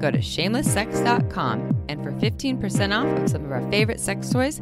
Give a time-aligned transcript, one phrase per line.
[0.00, 1.84] Go to shamelesssex.com.
[1.88, 4.60] And for 15% off of some of our favorite sex toys,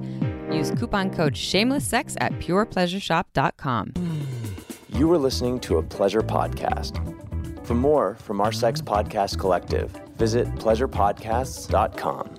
[0.50, 3.92] use coupon code shamelesssex at purepleasureshop.com.
[4.90, 7.00] You are listening to a pleasure podcast.
[7.66, 12.34] For more from our sex podcast collective, visit pleasurepodcasts.com.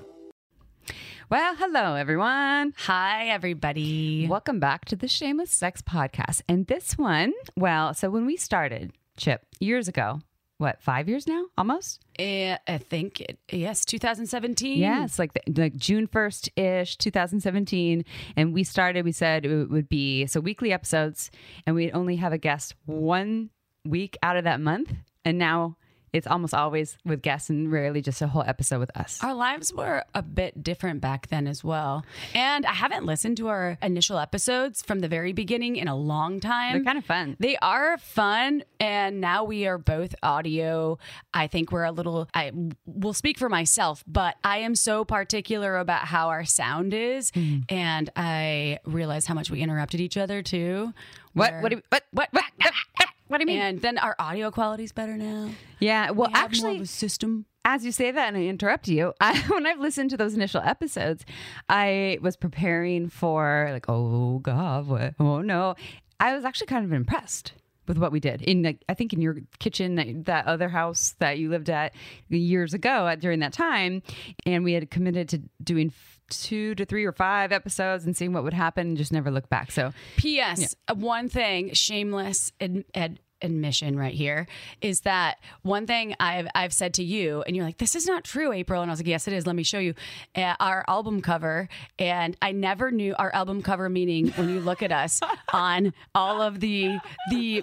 [1.27, 2.73] Well, hello, everyone.
[2.77, 4.27] Hi, everybody.
[4.29, 6.43] Welcome back to the Shameless Sex Podcast.
[6.47, 10.21] And this one, well, so when we started, Chip, years ago,
[10.57, 11.45] what, five years now?
[11.57, 12.05] Almost?
[12.17, 14.77] Uh, I think, it, yes, 2017.
[14.77, 18.05] Yes, like the, like June first ish, 2017,
[18.37, 19.03] and we started.
[19.03, 21.29] We said it would be so weekly episodes,
[21.65, 23.49] and we'd only have a guest one
[23.83, 24.93] week out of that month,
[25.25, 25.77] and now
[26.15, 29.19] it's almost always with guests and rarely just a whole episode with us.
[29.21, 32.05] Our lives were a bit different back then as well.
[32.33, 36.39] And I haven't listened to our initial episodes from the very beginning in a long
[36.39, 36.71] time.
[36.71, 37.35] They're kind of fun.
[37.37, 38.63] They are fun.
[38.79, 40.99] And now we are both audio.
[41.33, 42.53] I think we're a little, I
[42.85, 47.31] will speak for myself, but I am so particular about how our sound is.
[47.31, 47.65] Mm.
[47.67, 50.93] And I realize how much we interrupted each other too.
[51.33, 51.55] What?
[51.61, 51.73] What?
[51.73, 52.05] You, what?
[52.11, 52.29] What?
[52.31, 52.43] What?
[52.61, 52.73] What?
[52.97, 53.61] What do you mean?
[53.61, 55.49] And then our audio quality's better now.
[55.79, 56.11] yeah.
[56.11, 57.45] Well, We actually, system.
[57.63, 60.61] as you say that and I interrupt you, I, when I've listened to those initial
[60.61, 61.25] episodes,
[61.67, 65.15] I was preparing for like, oh God, what?
[65.19, 65.75] oh no.
[66.19, 67.53] I was actually kind of impressed
[67.87, 71.15] with what we did in like, I think in your kitchen, that, that other house
[71.19, 71.93] that you lived at
[72.29, 74.01] years ago at, during that time.
[74.45, 75.91] And we had committed to doing
[76.29, 79.49] two to three or five episodes and seeing what would happen and just never look
[79.49, 79.71] back.
[79.71, 80.75] So P.S.
[80.87, 84.47] uh, One thing, shameless ad- ad- admission right here
[84.81, 88.23] is that one thing I've I've said to you, and you're like, "This is not
[88.23, 89.45] true, April," and I was like, "Yes, it is.
[89.45, 89.93] Let me show you
[90.35, 91.67] uh, our album cover."
[91.99, 95.19] And I never knew our album cover meaning when you look at us
[95.53, 96.97] on all of the
[97.29, 97.61] the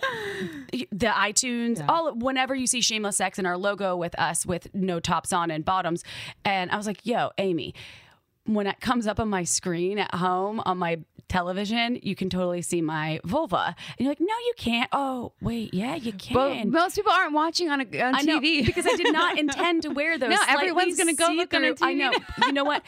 [0.91, 5.01] the iTunes, all whenever you see Shameless Sex and our logo with us with no
[5.01, 6.05] tops on and bottoms,
[6.45, 7.75] and I was like, "Yo, Amy."
[8.45, 10.99] When it comes up on my screen at home on my
[11.29, 13.75] television, you can totally see my vulva.
[13.99, 14.89] And you're like, no, you can't.
[14.93, 16.71] Oh, wait, yeah, you can.
[16.71, 19.83] most people aren't watching on, a, on I know TV because I did not intend
[19.83, 20.31] to wear those.
[20.31, 22.13] No, everyone's gonna go look on our see-through- I know.
[22.47, 22.83] You know what?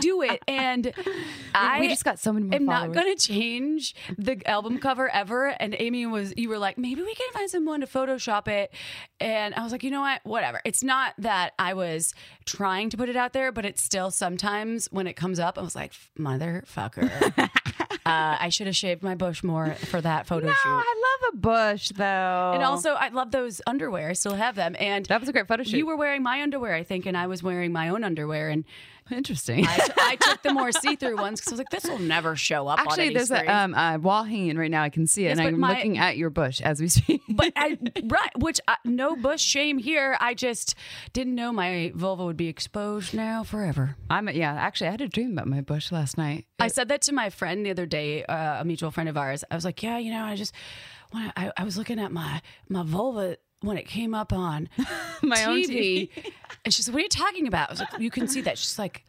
[0.00, 0.42] Do it.
[0.48, 0.92] And
[1.54, 5.08] I we just got so many more am not going to change the album cover
[5.08, 5.48] ever.
[5.48, 8.72] And Amy was, you were like, maybe we can find someone to Photoshop it.
[9.20, 10.20] And I was like, you know what?
[10.24, 10.60] Whatever.
[10.64, 14.88] It's not that I was trying to put it out there, but it's still sometimes
[14.90, 17.50] when it comes up, I was like, motherfucker.
[18.06, 20.68] uh, I should have shaved my bush more for that photo No, shoot.
[20.68, 22.52] I love a bush though.
[22.54, 24.10] And also, I love those underwear.
[24.10, 24.76] I still have them.
[24.78, 25.78] And that was a great photo shoot.
[25.78, 28.50] you were wearing my underwear, I think, and I was wearing my own underwear.
[28.50, 28.64] And
[29.10, 29.66] interesting.
[29.66, 32.36] I, t- I took the more see-through ones because I was like, this will never
[32.36, 32.78] show up.
[32.80, 33.48] on Actually, there's screen.
[33.48, 34.82] a um, uh, wall hanging right now.
[34.82, 37.22] I can see it, Yes, and I'm my- looking at your bush as we speak.
[37.28, 40.16] but I, right, which uh, no bush shame here.
[40.20, 40.74] I just
[41.12, 43.96] didn't know my vulva would be exposed now forever.
[44.10, 44.54] I'm yeah.
[44.54, 46.46] Actually, I had a dream about my bush last night.
[46.58, 49.44] I said that to my friend the other day, uh, a mutual friend of ours.
[49.50, 50.54] I was like, yeah, you know, I just
[51.12, 54.68] I, I was looking at my my vulva when it came up on
[55.22, 56.10] My own TV,
[56.64, 58.58] and she said, "What are you talking about?" I was like, "You can see that."
[58.58, 59.04] She's like,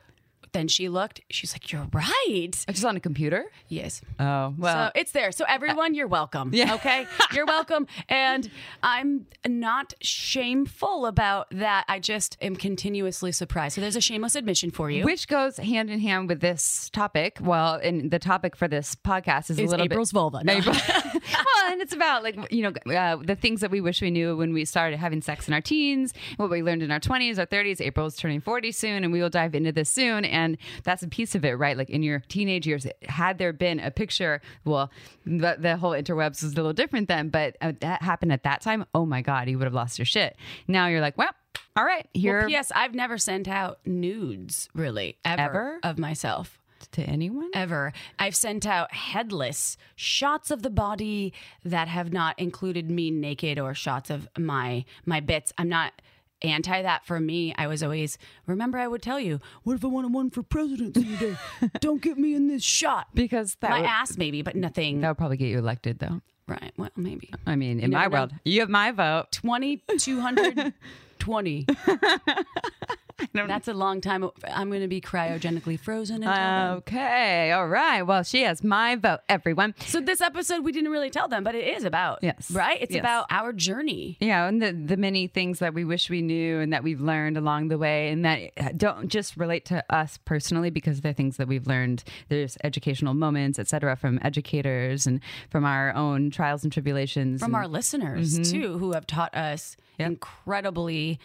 [0.53, 1.19] then she looked.
[1.29, 3.45] She's like, "You're right." Oh, just on a computer.
[3.67, 3.99] Yes.
[4.19, 4.87] Oh well.
[4.87, 5.31] so it's there.
[5.33, 6.51] So everyone, you're welcome.
[6.53, 6.75] Yeah.
[6.75, 7.05] Okay.
[7.33, 7.87] You're welcome.
[8.07, 8.49] And
[8.81, 11.83] I'm not shameful about that.
[11.89, 13.75] I just am continuously surprised.
[13.75, 15.03] So there's a shameless admission for you.
[15.03, 17.39] which goes hand in hand with this topic.
[17.41, 20.43] Well, and the topic for this podcast is, a little April's bit vulva.
[20.45, 20.53] No.
[20.53, 20.75] April-
[21.71, 24.53] and it's about like you know uh, the things that we wish we knew when
[24.53, 27.81] we started having sex in our teens, what we learned in our twenties, our thirties.
[27.81, 30.25] April's turning forty soon, and we will dive into this soon.
[30.25, 31.77] And that's a piece of it, right?
[31.77, 34.91] Like in your teenage years, had there been a picture, well,
[35.25, 38.61] the, the whole interwebs was a little different then, but uh, that happened at that
[38.61, 38.85] time.
[38.93, 40.35] Oh my god, you would have lost your shit.
[40.67, 41.29] Now you're like, well,
[41.75, 42.71] all right, here Well, P.S.
[42.73, 45.79] I've never sent out nudes, really, ever, Ever?
[45.83, 46.59] of myself.
[46.91, 47.49] To anyone.
[47.53, 47.93] Ever.
[48.19, 51.33] I've sent out headless shots of the body
[51.63, 55.53] that have not included me naked or shots of my my bits.
[55.57, 56.01] I'm not
[56.41, 57.53] anti that for me.
[57.57, 60.43] I was always remember I would tell you, what if I want to run for
[60.43, 61.37] president someday?
[61.79, 63.07] Don't get me in this shot.
[63.13, 65.01] Because that my would, ass maybe, but nothing.
[65.01, 66.21] that would probably get you elected, though.
[66.47, 66.73] Right.
[66.77, 67.31] Well, maybe.
[67.47, 68.09] I mean, in my know.
[68.09, 69.31] world, you have my vote.
[69.31, 71.65] 20, 220.
[73.33, 74.29] That's a long time.
[74.51, 76.23] I'm going to be cryogenically frozen.
[76.23, 77.51] Okay.
[77.51, 78.01] All right.
[78.01, 79.73] Well, she has my vote, everyone.
[79.85, 82.51] So this episode we didn't really tell them, but it is about Yes.
[82.51, 82.81] right.
[82.81, 82.99] It's Yes.
[82.99, 84.17] about our journey.
[84.19, 87.37] Yeah, and the, the many things that we wish we knew and that we've learned
[87.37, 91.47] along the way, and that don't just relate to us personally because they're things that
[91.47, 92.03] we've learned.
[92.29, 97.39] There's educational moments, et cetera, from educators and from our own trials and tribulations.
[97.41, 98.61] from and- our listeners mm-hmm.
[98.61, 101.19] too, who have taught us incredibly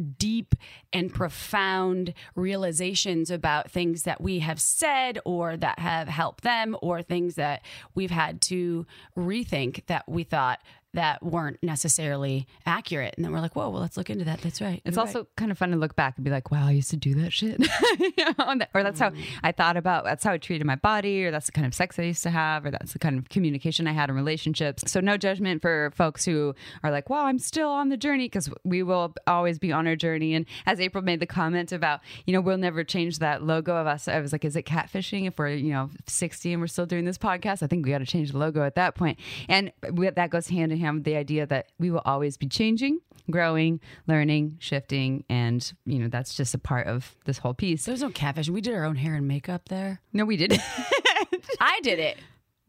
[0.00, 0.54] deep
[0.92, 7.02] and profound realizations about things that we have said or that have helped them or
[7.02, 7.62] things that
[7.94, 8.86] we've had to
[9.16, 10.60] rethink that we thought
[10.94, 14.60] that weren't necessarily accurate and then we're like whoa well let's look into that that's
[14.60, 16.90] right It's also kind of fun to look back and be like, wow, I used
[16.90, 17.60] to do that shit.
[18.00, 19.22] You know, or that's how mm.
[19.42, 21.98] I thought about, that's how I treated my body, or that's the kind of sex
[21.98, 24.84] I used to have, or that's the kind of communication I had in relationships.
[24.90, 28.50] So, no judgment for folks who are like, wow, I'm still on the journey because
[28.64, 30.34] we will always be on our journey.
[30.34, 33.86] And as April made the comment about, you know, we'll never change that logo of
[33.86, 36.86] us, I was like, is it catfishing if we're, you know, 60 and we're still
[36.86, 37.62] doing this podcast?
[37.62, 39.18] I think we got to change the logo at that point.
[39.48, 43.00] And we, that goes hand in with the idea that we will always be changing,
[43.30, 45.24] growing, learning, shifting.
[45.28, 47.84] And, you know, that's just a part of this whole piece.
[47.84, 50.60] there's no catfish we did our own hair and makeup there No, we didn't.
[51.60, 52.18] i did it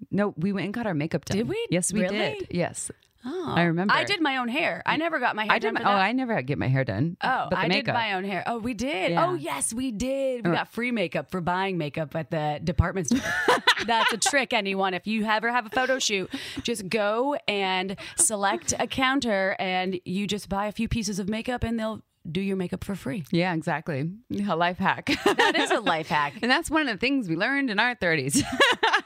[0.10, 1.38] no, we went and got our makeup done.
[1.38, 1.68] Did we?
[1.70, 2.18] Yes, we Really?
[2.18, 2.48] did.
[2.50, 2.90] Yes.
[3.26, 3.94] Oh I remember.
[3.94, 5.74] i did my own hair i never got my hair I did.
[5.74, 5.96] done My, oh.
[5.96, 7.18] I never get my hair done.
[7.22, 7.86] Oh, but I makeup.
[7.86, 8.44] did my own hair.
[8.46, 9.12] Oh, we did.
[9.12, 9.28] Yeah.
[9.28, 10.46] Oh, yes, we did.
[10.46, 10.56] We oh.
[10.56, 13.22] got free makeup for buying makeup at the department store.
[13.86, 14.94] That's a trick, anyone.
[14.94, 16.30] If you ever have a photo shoot,
[16.64, 21.64] just go and select a counter and you just buy a few pieces of makeup
[21.64, 23.24] and they'll do your makeup for free.
[23.32, 24.12] Yeah, exactly.
[24.48, 25.10] A life hack.
[25.26, 26.34] That is a life hack.
[26.42, 28.44] and that's one of the things we learned in our 30s.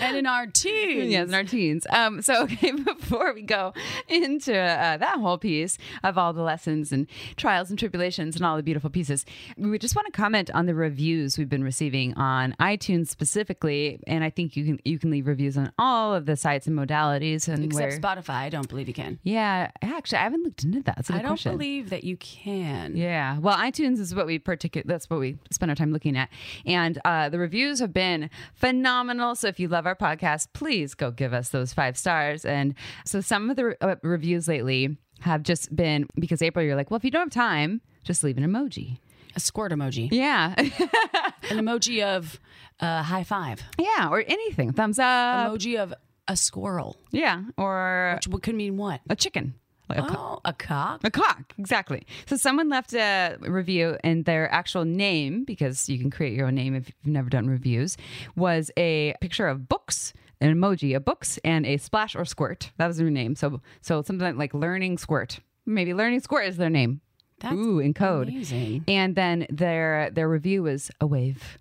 [0.00, 1.10] And in our teens.
[1.10, 1.86] yes, in our teens.
[1.90, 3.72] Um, so, okay, before we go
[4.08, 7.06] into uh, that whole piece of all the lessons and
[7.36, 9.24] trials and tribulations and all the beautiful pieces,
[9.56, 14.00] we just want to comment on the reviews we've been receiving on iTunes specifically.
[14.06, 16.76] And I think you can you can leave reviews on all of the sites and
[16.78, 18.00] modalities and Except where.
[18.00, 19.18] Spotify, I don't believe you can.
[19.22, 20.96] Yeah, actually, I haven't looked into that.
[20.96, 21.52] That's I don't question.
[21.52, 22.96] believe that you can.
[22.96, 23.38] Yeah.
[23.38, 24.84] Well, iTunes is what we particular.
[24.86, 26.28] That's what we spend our time looking at,
[26.64, 29.34] and uh, the reviews have been phenomenal.
[29.34, 32.44] So if you love our podcast, please go give us those five stars.
[32.44, 32.74] And
[33.04, 36.90] so some of the re- uh, reviews lately have just been because April, you're like,
[36.90, 38.98] well, if you don't have time, just leave an emoji.
[39.34, 40.08] A squirt emoji.
[40.10, 42.40] Yeah, An emoji of
[42.80, 43.62] uh, high five.
[43.78, 45.52] yeah, or anything, thumbs up.
[45.52, 45.92] emoji of
[46.28, 46.96] a squirrel.
[47.12, 49.00] yeah, or Which could mean what?
[49.10, 49.54] a chicken.
[49.88, 51.00] Like a Oh, a cock.
[51.04, 52.06] A cock, exactly.
[52.26, 56.54] So someone left a review, and their actual name, because you can create your own
[56.56, 57.96] name if you've never done reviews,
[58.34, 62.72] was a picture of books, an emoji of books, and a splash or squirt.
[62.78, 63.36] That was their name.
[63.36, 65.40] So, so something like learning squirt.
[65.64, 67.00] Maybe learning squirt is their name.
[67.40, 68.28] That's Ooh, in code.
[68.28, 68.84] amazing.
[68.88, 71.58] And then their their review was a wave.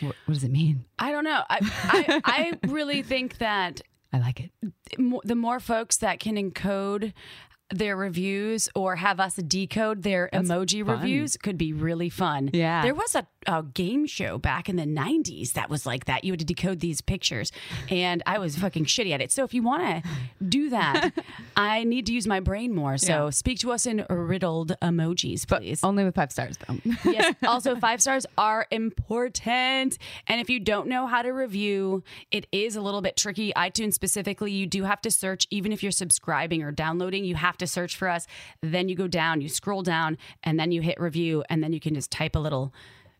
[0.00, 0.84] What, what does it mean?
[0.98, 1.42] I don't know.
[1.48, 2.20] I, I,
[2.62, 3.82] I really think that
[4.12, 4.50] I like it.
[5.24, 7.12] the more folks that can encode
[7.72, 10.96] their reviews or have us decode their emoji fun.
[11.00, 12.50] reviews could be really fun.
[12.52, 12.82] Yeah.
[12.82, 16.24] There was a, a game show back in the 90s that was like that.
[16.24, 17.50] You had to decode these pictures,
[17.90, 19.32] and I was fucking shitty at it.
[19.32, 20.10] So if you want to
[20.44, 21.10] do that,
[21.56, 22.98] I need to use my brain more.
[22.98, 23.30] So Yeah.
[23.30, 25.82] speak to us in riddled emojis, please.
[25.82, 26.76] Only with five stars though.
[27.10, 27.34] yes.
[27.44, 29.98] Also, five stars are important.
[30.26, 33.52] And if you don't know how to review, it is a little bit tricky.
[33.56, 37.56] iTunes specifically, you do have to search, even if you're subscribing or downloading, you have
[37.58, 38.26] to search for us.
[38.60, 41.80] Then you go down, you scroll down, and then you hit review, and then you
[41.80, 42.72] can just type a little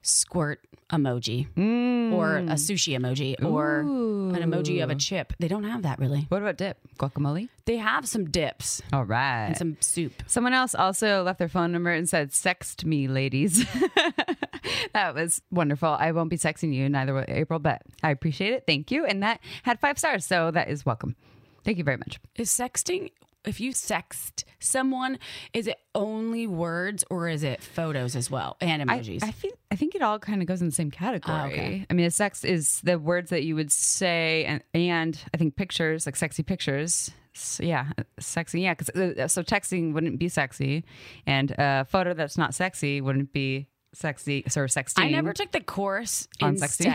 [0.03, 2.13] squirt emoji mm.
[2.13, 5.33] or a sushi emoji or an emoji of a chip.
[5.39, 6.27] They don't have that really.
[6.29, 6.79] what about dip?
[6.99, 7.49] Guacamole?
[7.65, 9.47] They have some dips All right.
[9.47, 10.13] and some soup.
[10.27, 13.65] Someone else also left their phone number and said, "Sext me, ladies."
[14.93, 15.89] that was wonderful.
[15.89, 18.65] I won't be sexing you, neither will April, but I appreciate it.
[18.67, 21.17] Thank you, and that had five stars, so that is welcome.
[21.65, 22.21] Thank you very much.
[22.37, 23.11] Is sexting
[23.45, 25.19] if you sext someone,
[25.53, 29.23] is it only words or is it photos as well and emojis?
[29.23, 31.39] I feel I think it all kind of goes in the same category.
[31.39, 31.87] Oh, okay.
[31.89, 35.57] I mean, a sex is the words that you would say, and and I think
[35.57, 37.11] pictures, like sexy pictures.
[37.35, 37.87] S- yeah,
[38.21, 38.61] sexy.
[38.61, 40.85] Yeah, because uh, so texting wouldn't be sexy,
[41.27, 45.03] and a photo that's not sexy wouldn't be sexy or sexting.
[45.03, 46.93] I never took the course On in sexting.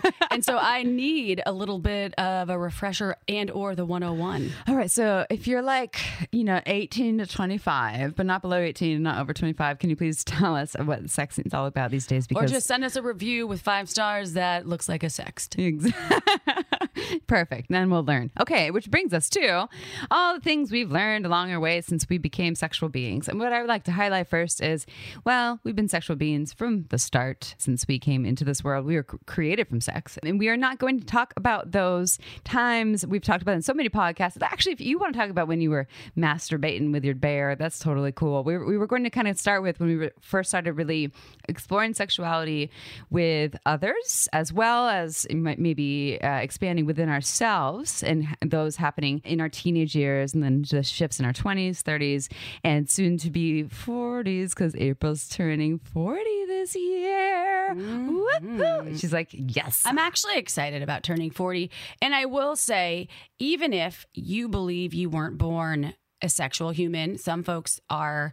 [0.00, 4.50] sexting, and so I need a little bit of a refresher and or the 101.
[4.68, 5.98] All right, so if you're like,
[6.32, 9.96] you know, 18 to 25, but not below 18 and not over 25, can you
[9.96, 12.26] please tell us what sexting is all about these days?
[12.34, 15.56] Or just send us a review with five stars that looks like a sext.
[17.26, 17.68] Perfect.
[17.70, 18.30] Then we'll learn.
[18.40, 19.68] Okay, which brings us to
[20.10, 23.28] all the things we've learned along our way since we became sexual beings.
[23.28, 24.86] And what I would like to highlight first is
[25.24, 28.86] well, we've been sexual beings from the start since we came into this world.
[28.86, 30.18] We were created from sex.
[30.22, 33.74] And we are not going to talk about those times we've talked about in so
[33.74, 34.40] many podcasts.
[34.42, 37.78] Actually, if you want to talk about when you were masturbating with your bear, that's
[37.78, 38.42] totally cool.
[38.44, 40.72] We, were- we were going to kind of start with when we were, first started
[40.74, 41.12] really
[41.48, 42.70] exploring sexuality
[43.10, 49.48] with others, as well as maybe uh, expanding within ourselves and those happening in our
[49.48, 52.28] teenage years and then just shifts in our 20s, 30s,
[52.64, 57.74] and soon to be 40s because April's turning 40 this year.
[57.74, 58.58] Woo-hoo.
[58.58, 58.96] Mm-hmm.
[58.96, 59.82] She's like, yes.
[59.84, 61.70] I'm actually excited about turning 40.
[62.02, 63.08] And I will say,
[63.38, 68.32] even if you believe you weren't born a sexual human, some folks are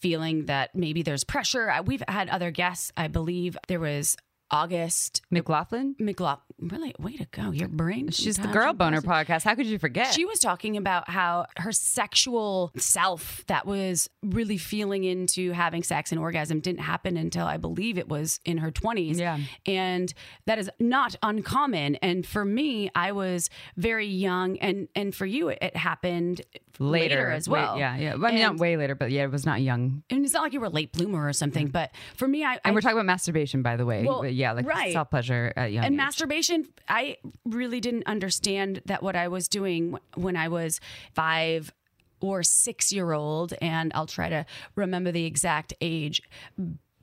[0.00, 1.72] feeling that maybe there's pressure.
[1.84, 2.92] We've had other guests.
[2.96, 4.16] I believe there was
[4.50, 5.94] August McLaughlin?
[5.98, 6.44] McLaughlin.
[6.58, 7.52] Really, way to go.
[7.52, 8.10] Your brain.
[8.10, 9.44] She's the Girl Boner podcast.
[9.44, 10.12] How could you forget?
[10.12, 16.12] She was talking about how her sexual self that was really feeling into having sex
[16.12, 19.18] and orgasm didn't happen until I believe it was in her 20s.
[19.18, 19.38] Yeah.
[19.64, 20.12] And
[20.44, 21.94] that is not uncommon.
[21.96, 26.42] And for me, I was very young and and for you it happened
[26.78, 27.78] later, as Way- well.
[27.78, 28.14] yeah, yeah.
[28.14, 30.02] Well, I mean, not And- way later, but yeah, it was not young.
[30.10, 32.52] And it's not like you were a late bloomer or something, but for me I,
[32.54, 34.04] And I we're talking about masturbation, by the way.
[34.04, 34.92] Well, yeah, like right.
[34.92, 35.96] self pleasure at young and age.
[35.96, 40.80] masturbation i really didn't understand that what i was doing when i was
[41.14, 41.72] five
[42.20, 44.44] or six year old and i'll try to
[44.74, 46.22] remember the exact age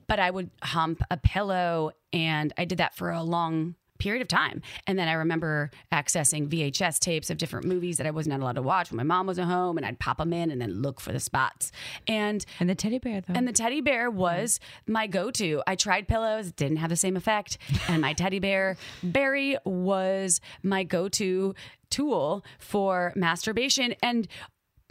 [0.06, 4.28] but i would hump a pillow and i did that for a long period of
[4.28, 8.40] time and then i remember accessing vhs tapes of different movies that i was not
[8.40, 10.82] allowed to watch when my mom wasn't home and i'd pop them in and then
[10.82, 11.72] look for the spots
[12.06, 13.34] and and the teddy bear, though.
[13.34, 15.62] and the teddy bear was my go to.
[15.66, 17.58] I tried pillows, didn't have the same effect.
[17.88, 21.54] And my teddy bear, Barry, was my go to
[21.90, 23.94] tool for masturbation.
[24.02, 24.28] And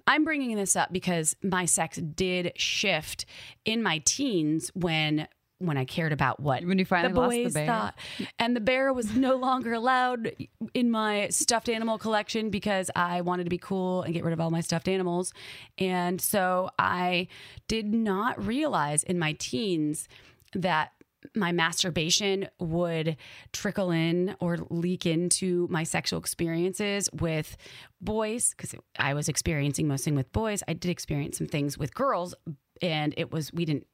[0.06, 3.26] I'm bringing this up because my sex did shift
[3.66, 5.28] in my teens when.
[5.60, 7.66] When I cared about what When you finally the lost the boys bear.
[7.66, 7.96] thought,
[8.38, 10.32] and the bear was no longer allowed
[10.76, 14.40] in my stuffed animal collection because I wanted to be cool and get rid of
[14.40, 15.34] all my stuffed animals.
[15.80, 17.28] And so I
[17.68, 20.08] did not realize in my teens
[20.54, 20.92] that
[21.36, 23.18] my masturbation would
[23.52, 27.58] trickle in or leak into my sexual experiences with
[28.00, 30.62] boys because I was experiencing mostly with boys.
[30.68, 32.36] I did experience some things with girls,
[32.82, 33.88] and it was, we didn't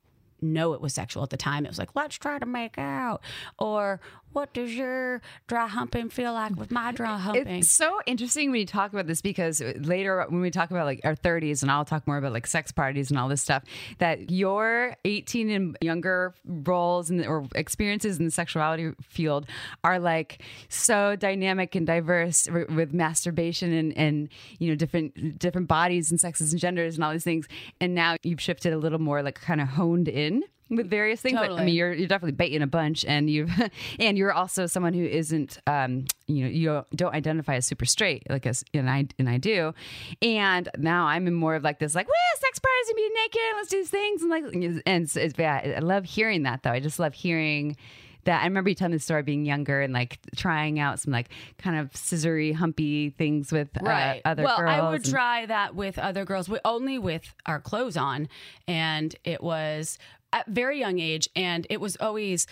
[0.44, 1.66] know it was sexual at the time.
[1.66, 3.22] It was like, let's try to make out.
[3.58, 4.00] Or
[4.34, 7.60] what does your dry humping feel like with my dry humping?
[7.60, 11.02] It's so interesting when you talk about this because later when we talk about like
[11.04, 13.64] our 30s and I'll talk more about like sex parties and all this stuff
[14.00, 19.46] that your 18 and younger roles and or experiences in the sexuality field
[19.84, 26.12] are like so dynamic and diverse with masturbation and and you know different different bodies
[26.12, 27.48] and sexes and genders and all these things
[27.80, 30.44] and now you've shifted a little more like kind of honed in
[30.76, 31.36] with various things.
[31.36, 33.52] Like, I mean, you're you're definitely baiting a bunch, and you've
[34.00, 38.24] and you're also someone who isn't, um, you know, you don't, identify as super straight,
[38.30, 39.74] like as and I and I do,
[40.22, 43.42] and now I'm in more of like this, like, well, sex parties and be naked,
[43.56, 46.72] let's do these things, and like, and it's, it's yeah, I love hearing that though.
[46.72, 47.78] I just love hearing.
[48.26, 51.28] That I remember you telling the story being younger and like trying out some like
[51.58, 54.70] kind of scissory, humpy things with uh, other well, girls.
[54.72, 58.30] I would and- try that with other girls, only with our clothes on,
[58.66, 59.98] and it was
[60.34, 62.48] at very young age, and it was always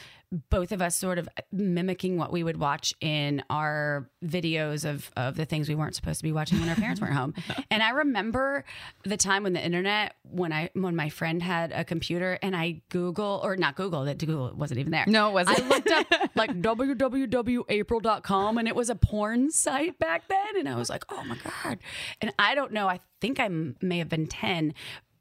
[0.49, 5.35] both of us sort of mimicking what we would watch in our videos of of
[5.35, 7.33] the things we weren't supposed to be watching when our parents weren't home.
[7.69, 8.63] And I remember
[9.03, 12.81] the time when the internet, when I when my friend had a computer, and I
[12.89, 15.05] Google or not Google that Google wasn't even there.
[15.07, 15.59] No, it wasn't.
[15.59, 20.57] I looked up like www.april.com and it was a porn site back then.
[20.59, 21.79] And I was like, oh my God.
[22.21, 24.73] And I don't know, I think I may have been 10,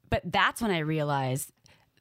[0.09, 1.53] but that's when I realized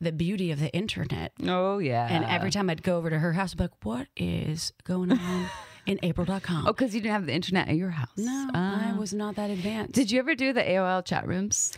[0.02, 1.34] the beauty of the internet.
[1.48, 4.08] oh yeah, And every time I'd go over to her house, I'd be like, what
[4.16, 5.46] is going on
[5.86, 6.68] in april.com?
[6.68, 8.10] oh, because you didn't have the internet at your house.
[8.18, 8.98] No, I ah.
[8.98, 9.94] was not that advanced.
[9.94, 11.74] Did you ever do the AOL chat rooms?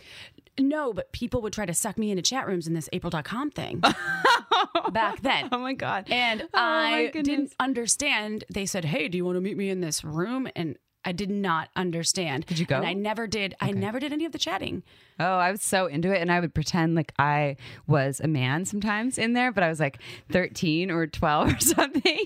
[0.58, 3.78] no, but people would try to suck me into chat rooms in this april.com thing
[4.92, 5.48] back then.
[5.50, 6.06] Oh my god!
[6.10, 8.44] And Oh, I didn't understand.
[8.52, 10.48] They said, Hey, do you want to meet me in this room?
[10.54, 12.46] And I did not understand.
[12.46, 12.76] Did you go?
[12.76, 13.54] And I never did.
[13.60, 14.82] I never did any of the chatting.
[15.18, 17.56] Oh, I was so into it, and I would pretend like I
[17.86, 19.98] was a man sometimes in there, but I was like
[20.30, 22.18] thirteen or twelve or something,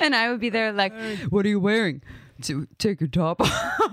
[0.00, 0.92] and I would be there like,
[1.30, 2.02] "What are you wearing?"
[2.42, 3.92] To take your top off.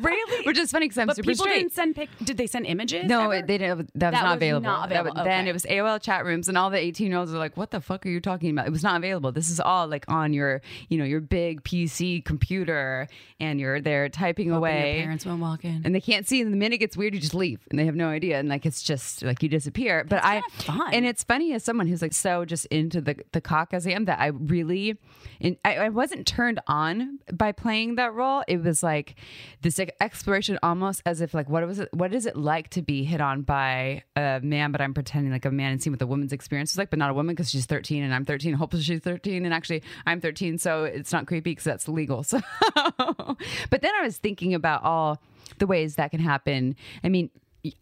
[0.00, 0.46] Really?
[0.46, 1.58] Which is funny because I'm But super people straight.
[1.60, 2.08] didn't send pic.
[2.22, 3.06] Did they send images?
[3.06, 3.46] No, ever?
[3.46, 3.68] they didn't.
[3.68, 4.62] That was That not was available.
[4.64, 7.38] not That was- available, Then it was AOL chat rooms, and all the eighteen-year-olds are
[7.38, 9.32] like, "What the fuck are you talking about?" It was not available.
[9.32, 13.08] This is all like on your, you know, your big PC computer,
[13.40, 14.94] and you're there typing Hoping away.
[14.96, 15.82] Your parents won't walk in.
[15.84, 16.40] and they can't see.
[16.40, 18.38] And the minute it gets weird, you just leave, and they have no idea.
[18.38, 20.04] And like it's just like you disappear.
[20.08, 20.92] But I, fun.
[20.92, 23.90] and it's funny as someone who's like so just into the the cock as I
[23.90, 24.96] am that I really,
[25.40, 28.42] and I, I wasn't turned on by playing that role.
[28.46, 29.14] It was like
[29.62, 31.88] this exploration, almost as if like what was it?
[31.92, 34.72] What is it like to be hit on by a man?
[34.72, 36.98] But I'm pretending like a man and seeing what the woman's experience is like, but
[36.98, 38.54] not a woman because she's 13 and I'm 13.
[38.54, 42.24] Hopefully she's 13, and actually I'm 13, so it's not creepy because that's legal.
[42.30, 42.40] So,
[43.70, 45.20] but then I was thinking about all
[45.58, 46.76] the ways that can happen.
[47.02, 47.30] I mean,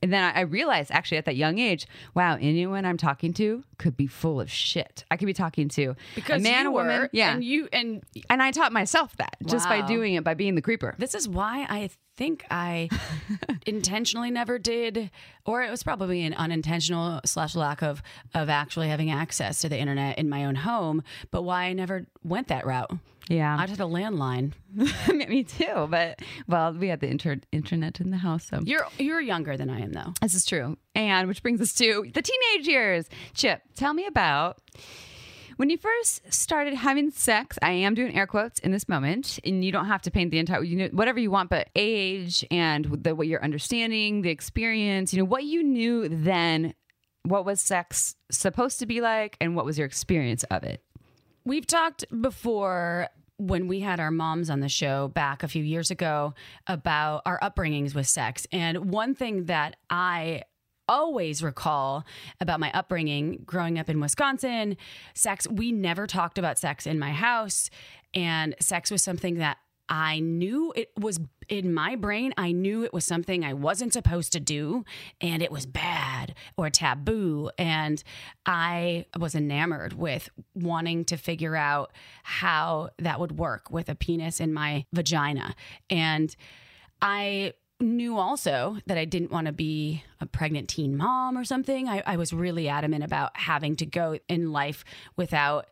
[0.02, 3.96] and then I realized actually at that young age, wow, anyone I'm talking to could
[3.96, 5.04] be full of shit.
[5.10, 7.32] I could be talking to because a man, a woman, were, yeah.
[7.32, 10.62] and you and and I taught myself that just by doing it by being the
[10.62, 10.94] creeper.
[10.98, 12.90] This is why I think I
[13.66, 15.10] intentionally never did,
[15.46, 18.02] or it was probably an unintentional slash lack of
[18.34, 21.02] of actually having access to the internet in my own home.
[21.30, 22.90] But why I never went that route.
[23.30, 24.52] Yeah, I had a landline.
[25.28, 25.86] me too.
[25.90, 29.70] But well, we had the inter- internet in the house, so You're you're younger than
[29.70, 30.12] I am though.
[30.20, 30.76] This is true.
[30.94, 33.08] And which brings us to the teenage years.
[33.34, 34.58] Chip, tell me about
[35.58, 37.58] when you first started having sex.
[37.60, 40.38] I am doing air quotes in this moment, and you don't have to paint the
[40.38, 45.12] entire, you know, whatever you want, but age and the what you're understanding, the experience,
[45.12, 46.74] you know, what you knew then,
[47.24, 50.80] what was sex supposed to be like, and what was your experience of it.
[51.44, 55.90] We've talked before when we had our moms on the show back a few years
[55.90, 56.34] ago
[56.68, 58.46] about our upbringings with sex.
[58.52, 60.42] And one thing that I
[60.88, 62.04] always recall
[62.40, 64.76] about my upbringing growing up in Wisconsin,
[65.14, 67.70] sex, we never talked about sex in my house.
[68.14, 71.18] And sex was something that I knew it was
[71.48, 72.34] in my brain.
[72.36, 74.84] I knew it was something I wasn't supposed to do
[75.20, 77.50] and it was bad or taboo.
[77.56, 78.02] And
[78.44, 81.92] I was enamored with wanting to figure out
[82.22, 85.54] how that would work with a penis in my vagina.
[85.88, 86.34] And
[87.00, 91.88] I knew also that I didn't want to be a pregnant teen mom or something.
[91.88, 94.84] I, I was really adamant about having to go in life
[95.16, 95.68] without.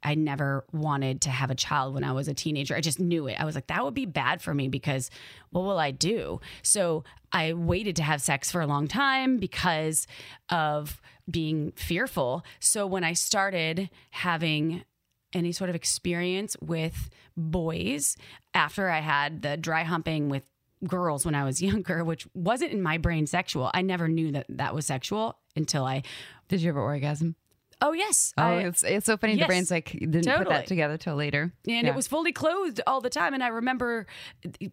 [0.00, 2.76] I never wanted to have a child when I was a teenager.
[2.76, 3.40] I just knew it.
[3.40, 5.10] I was like, that would be bad for me because
[5.50, 6.40] what will I do?
[6.62, 10.06] So I waited to have sex for a long time because
[10.50, 12.44] of being fearful.
[12.60, 14.84] So when I started having
[15.32, 18.16] any sort of experience with boys
[18.54, 20.44] after I had the dry humping with
[20.86, 23.70] girls when I was younger, which wasn't in my brain sexual.
[23.74, 26.02] I never knew that that was sexual until I.
[26.48, 27.36] Did you ever orgasm?
[27.80, 29.34] Oh yes, Oh, I, it's it's so funny.
[29.34, 31.52] yes, the brain's like didn't put that together till later, and
[31.86, 31.90] Yeah.
[31.90, 33.34] it was fully clothed all the time.
[33.34, 34.06] And I remember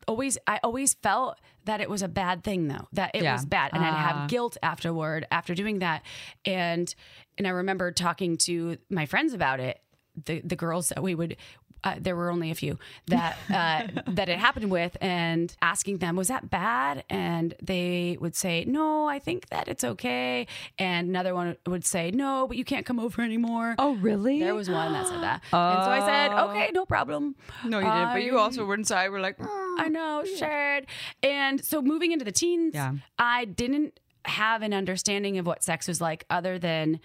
[0.07, 3.33] always, I always felt that it was a bad thing, though, that it Yeah.
[3.33, 4.19] was bad, and I'd Ah.
[4.21, 6.01] have guilt afterward after doing that.
[6.45, 6.93] And
[7.37, 9.79] and I remember talking to my friends about it.
[10.25, 11.37] The the girls that we would.
[11.85, 16.15] Uh, there were only a few that uh, that it happened with, and asking them,
[16.15, 20.47] "Was that bad?" And they would say, "No, I think that it's okay."
[20.79, 24.39] And another one would say, "No, but you can't come over anymore." Oh, really?
[24.39, 25.43] There was one that said that.
[25.53, 26.49] And so I said, Oh.
[26.49, 27.35] okay, no problem.
[27.63, 28.13] no, you didn't.
[28.13, 29.09] But you also were inside.
[29.09, 30.87] We're like, I know, shared.
[31.21, 32.93] And so moving into the teens, Yeah.
[33.19, 36.99] I didn't have an understanding of what sex was like other than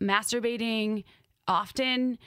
[0.00, 1.04] masturbating
[1.46, 2.18] often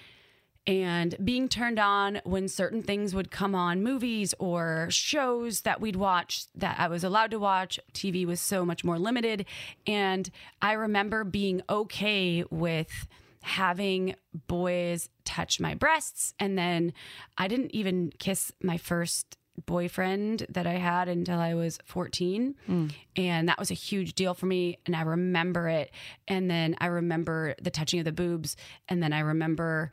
[0.67, 5.95] and being turned on when certain things would come on movies or shows that we'd
[5.95, 7.79] watch that I was allowed to watch.
[7.93, 9.45] TV was so much more limited.
[9.87, 10.29] And
[10.61, 13.07] I remember being okay with
[13.41, 14.15] having
[14.47, 16.33] boys touch my breasts.
[16.37, 16.91] And then
[17.37, 22.55] I didn't even kiss my first boyfriend that I had until I was 14.
[22.65, 22.87] Hmm.
[23.15, 24.77] And that was a huge deal for me.
[24.85, 25.91] And I remember it.
[26.27, 28.55] And then I remember the touching of the boobs.
[28.87, 29.91] And then I remember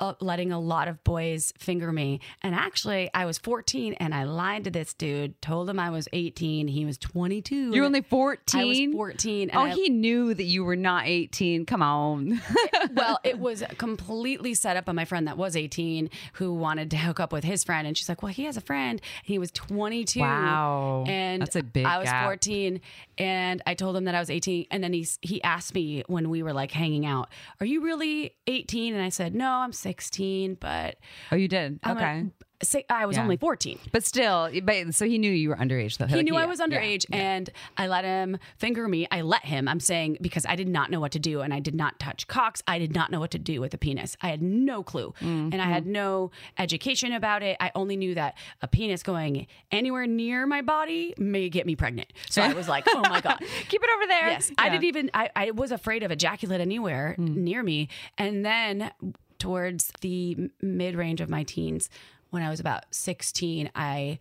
[0.00, 2.20] uh, letting a lot of boys finger me.
[2.42, 6.08] And actually, I was 14 and I lied to this dude, told him I was
[6.12, 6.68] 18.
[6.68, 7.70] He was 22.
[7.74, 8.60] You're only 14.
[8.60, 9.50] I was 14.
[9.50, 11.64] And Oh, I- he knew that you were not 18.
[11.66, 12.40] Come on.
[12.94, 16.96] well, it was completely set up by my friend that was 18 who wanted to
[16.96, 17.86] hook up with his friend.
[17.86, 19.00] And she's like, well, he has a friend.
[19.22, 20.20] He was 22.
[20.20, 21.04] Wow.
[21.06, 22.24] And That's a big I was gap.
[22.24, 22.80] 14
[23.16, 24.66] and I told him that I was 18.
[24.70, 27.28] And then he, he asked me when we were like hanging out,
[27.60, 28.94] are you really 18?
[28.94, 30.96] And I said, no, I'm 16, but
[31.30, 31.78] Oh, you did.
[31.84, 32.20] I'm Okay.
[32.20, 33.24] a- say I was Yeah.
[33.24, 33.78] only 14.
[33.92, 36.06] but still, but so he knew you were underage though.
[36.06, 37.16] He Like, knew I was underage yeah.
[37.34, 39.06] and I let him finger me.
[39.10, 41.60] I let him, I'm saying, because I did not know what to do and I
[41.60, 42.62] did not touch cocks.
[42.66, 44.16] I did not know what to do with a penis.
[44.22, 45.72] I had no clue and I Mm-hmm.
[45.72, 47.58] had no education about it.
[47.60, 52.14] I only knew that a penis going anywhere near my body may get me pregnant.
[52.30, 53.40] So I was like, oh my God.
[53.68, 54.28] Keep it over there.
[54.28, 55.10] Yes, I didn't even.
[55.12, 58.90] I, I was afraid of ejaculate anywhere near me, and then
[59.38, 61.88] towards the mid range of my teens,
[62.30, 64.18] when I was about sixteen, I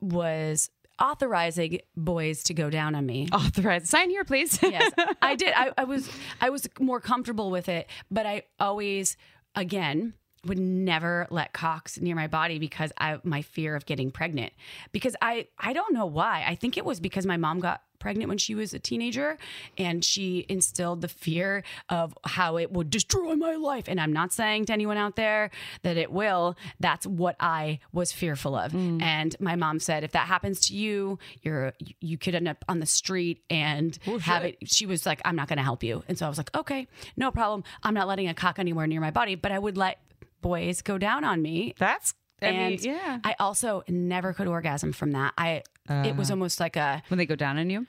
[0.00, 3.28] was authorizing boys to go down on me.
[3.32, 3.86] Authorized.
[3.88, 4.58] Sign here, please.
[4.62, 5.52] yes, I did.
[5.54, 6.08] I, I was
[6.40, 9.16] I was more comfortable with it, but I always
[9.54, 10.14] again
[10.46, 14.52] would never let cocks near my body because I my fear of getting pregnant.
[14.92, 16.44] Because I I don't know why.
[16.46, 19.38] I think it was because my mom got pregnant when she was a teenager
[19.78, 23.84] and she instilled the fear of how it would destroy my life.
[23.88, 25.50] And I'm not saying to anyone out there
[25.84, 26.54] that it will.
[26.78, 28.72] That's what I was fearful of.
[28.72, 29.00] Mm.
[29.00, 32.78] And my mom said if that happens to you you're you could end up on
[32.80, 34.58] the street and oh, have it.
[34.64, 36.04] She was like I'm not going to help you.
[36.06, 37.64] And so I was like okay no problem.
[37.82, 39.98] I'm not letting a cock anywhere near my body but I would let
[40.44, 42.14] boys go down on me That's.
[42.42, 43.18] I mean, and yeah.
[43.24, 47.26] I also never could orgasm from that I it was almost like a when they
[47.26, 47.86] go down on you.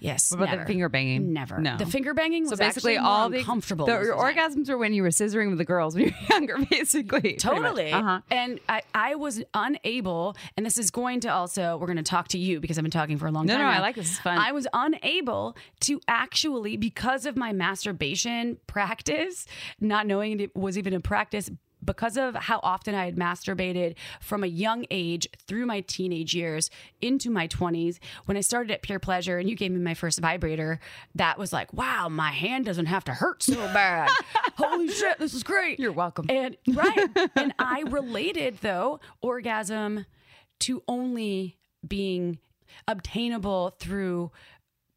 [0.00, 0.62] yes What about never.
[0.62, 1.32] the finger banging?
[1.32, 1.58] Never.
[1.58, 1.76] No.
[1.76, 3.84] The finger banging was So basically, all the comfortable.
[3.86, 6.56] The, your orgasms were when you were scissoring with the girls when you were younger,
[6.70, 7.34] basically.
[7.36, 7.90] Totally.
[7.92, 8.20] Uh huh.
[8.30, 12.28] And I, I was unable, and this is going to also, we're going to talk
[12.28, 13.62] to you because I've been talking for a long No, time.
[13.62, 14.08] no, no, I like this.
[14.08, 14.38] This is fun.
[14.38, 19.46] I was unable to actually, because of my masturbation practice,
[19.80, 21.50] not knowing it was even a practice,
[21.84, 26.70] because of how often I had masturbated from a young age through my teenage years
[27.00, 30.20] into my 20s, when I started at Pure Pleasure and you gave me my first
[30.20, 30.80] vibrator,
[31.14, 34.10] that was like, wow, my hand doesn't have to hurt so bad.
[34.56, 35.78] Holy shit, this is great.
[35.78, 36.26] You're welcome.
[36.28, 37.08] And right.
[37.36, 40.06] and I related though orgasm
[40.60, 42.38] to only being
[42.86, 44.30] obtainable through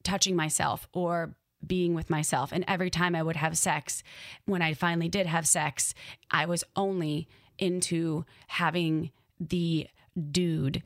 [0.04, 2.52] touching myself or being with myself.
[2.52, 4.04] And every time I would have sex,
[4.46, 5.94] when I finally did have sex,
[6.30, 9.88] I was only into having the
[10.32, 10.84] dude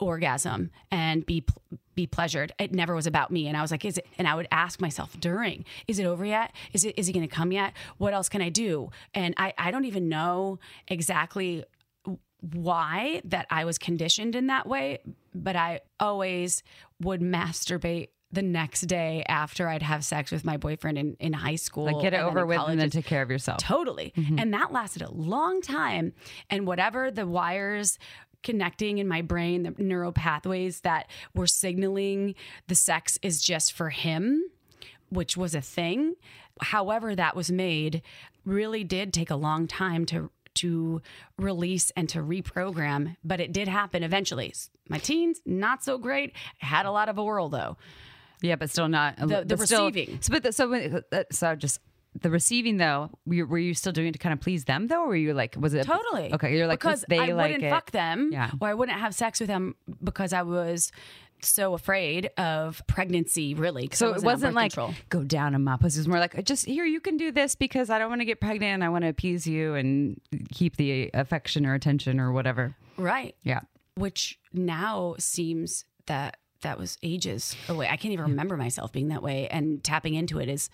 [0.00, 1.44] orgasm and be
[1.94, 2.52] be pleasured.
[2.58, 3.46] It never was about me.
[3.46, 4.06] And I was like, is it?
[4.18, 6.52] And I would ask myself during, is it over yet?
[6.72, 6.98] Is it?
[6.98, 7.72] Is he going to come yet?
[7.98, 8.90] What else can I do?
[9.14, 11.64] And I I don't even know exactly
[12.52, 14.98] why that I was conditioned in that way,
[15.34, 16.62] but I always
[17.00, 21.56] would masturbate the next day after I'd have sex with my boyfriend in, in high
[21.56, 21.84] school.
[21.84, 23.58] Like get it and over with and then take care of yourself.
[23.58, 24.12] Totally.
[24.16, 24.38] Mm-hmm.
[24.38, 26.12] And that lasted a long time.
[26.50, 27.98] And whatever the wires
[28.42, 32.34] connecting in my brain, the neural pathways that were signaling
[32.68, 34.44] the sex is just for him,
[35.08, 36.14] which was a thing.
[36.60, 38.02] However, that was made
[38.44, 41.02] really did take a long time to to
[41.36, 44.54] release and to reprogram, but it did happen eventually.
[44.88, 46.32] My teens, not so great.
[46.58, 47.76] Had a lot of oral though.
[48.44, 50.20] Yeah, but still not The- the but still- receiving.
[50.22, 51.80] So, but the, so uh, so just
[52.20, 53.10] the receiving though.
[53.26, 55.16] Were you, were you still doing it to kind of please them though, or were
[55.16, 56.32] you like was it Totally.
[56.34, 56.56] okay?
[56.56, 57.70] You're like because they I like wouldn't it.
[57.70, 58.50] fuck them, Yeah.
[58.60, 60.92] or I wouldn't have sex with them because I was
[61.42, 63.54] so afraid of pregnancy.
[63.54, 64.94] Really, So it on wasn't like control.
[65.08, 65.98] go down and my pussy.
[65.98, 68.24] It was more like just here you can do this because I don't want to
[68.26, 70.20] get pregnant and I want to appease you and
[70.52, 72.76] keep the affection or attention or whatever.
[72.96, 73.60] right, Yeah.
[73.96, 77.86] which now seems that that was ages away.
[77.86, 80.68] I can't even remember myself being that way, and tapping into it is,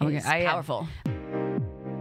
[0.00, 0.88] Okay, is I, uh, powerful.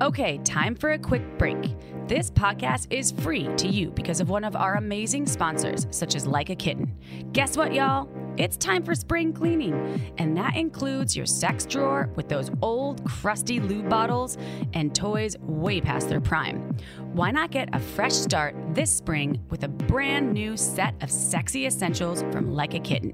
[0.01, 1.75] Okay, time for a quick break.
[2.07, 6.25] This podcast is free to you because of one of our amazing sponsors, such as
[6.25, 6.91] Like a Kitten.
[7.33, 8.09] Guess what, y'all?
[8.37, 13.59] It's time for spring cleaning, and that includes your sex drawer with those old, crusty
[13.59, 14.37] lube bottles
[14.73, 16.75] and toys way past their prime.
[17.13, 21.67] Why not get a fresh start this spring with a brand new set of sexy
[21.67, 23.13] essentials from Like a Kitten?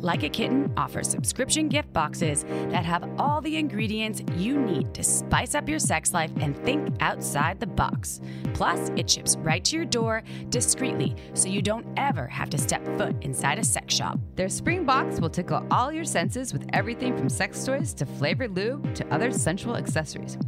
[0.00, 5.02] Like a Kitten offers subscription gift boxes that have all the ingredients you need to
[5.02, 8.20] spice up your sex life and think outside the box.
[8.54, 12.84] Plus, it ships right to your door discreetly so you don't ever have to step
[12.96, 14.20] foot inside a sex shop.
[14.36, 18.54] Their spring box will tickle all your senses with everything from sex toys to flavored
[18.54, 20.38] lube to other sensual accessories.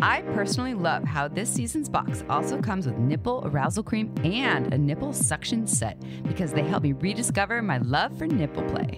[0.00, 4.78] I personally love how this season's box also comes with nipple arousal cream and a
[4.78, 8.97] nipple suction set because they help me rediscover my love for nipple play.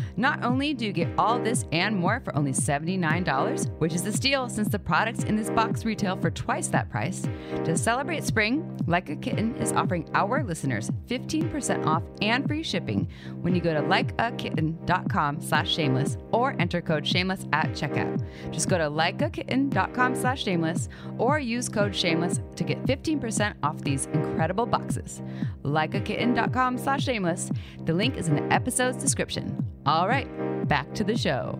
[0.17, 4.11] Not only do you get all this and more for only $79, which is a
[4.11, 7.27] steal since the products in this box retail for twice that price,
[7.63, 13.07] to celebrate spring, Like a Kitten is offering our listeners 15% off and free shipping
[13.41, 18.23] when you go to likeakitten.com slash shameless or enter code shameless at checkout.
[18.51, 24.07] Just go to likeakitten.com slash shameless or use code shameless to get 15% off these
[24.07, 25.21] incredible boxes.
[25.63, 27.51] Likeakitten.com slash shameless.
[27.85, 29.65] The link is in the episode's description.
[29.85, 30.27] All right,
[30.67, 31.59] back to the show.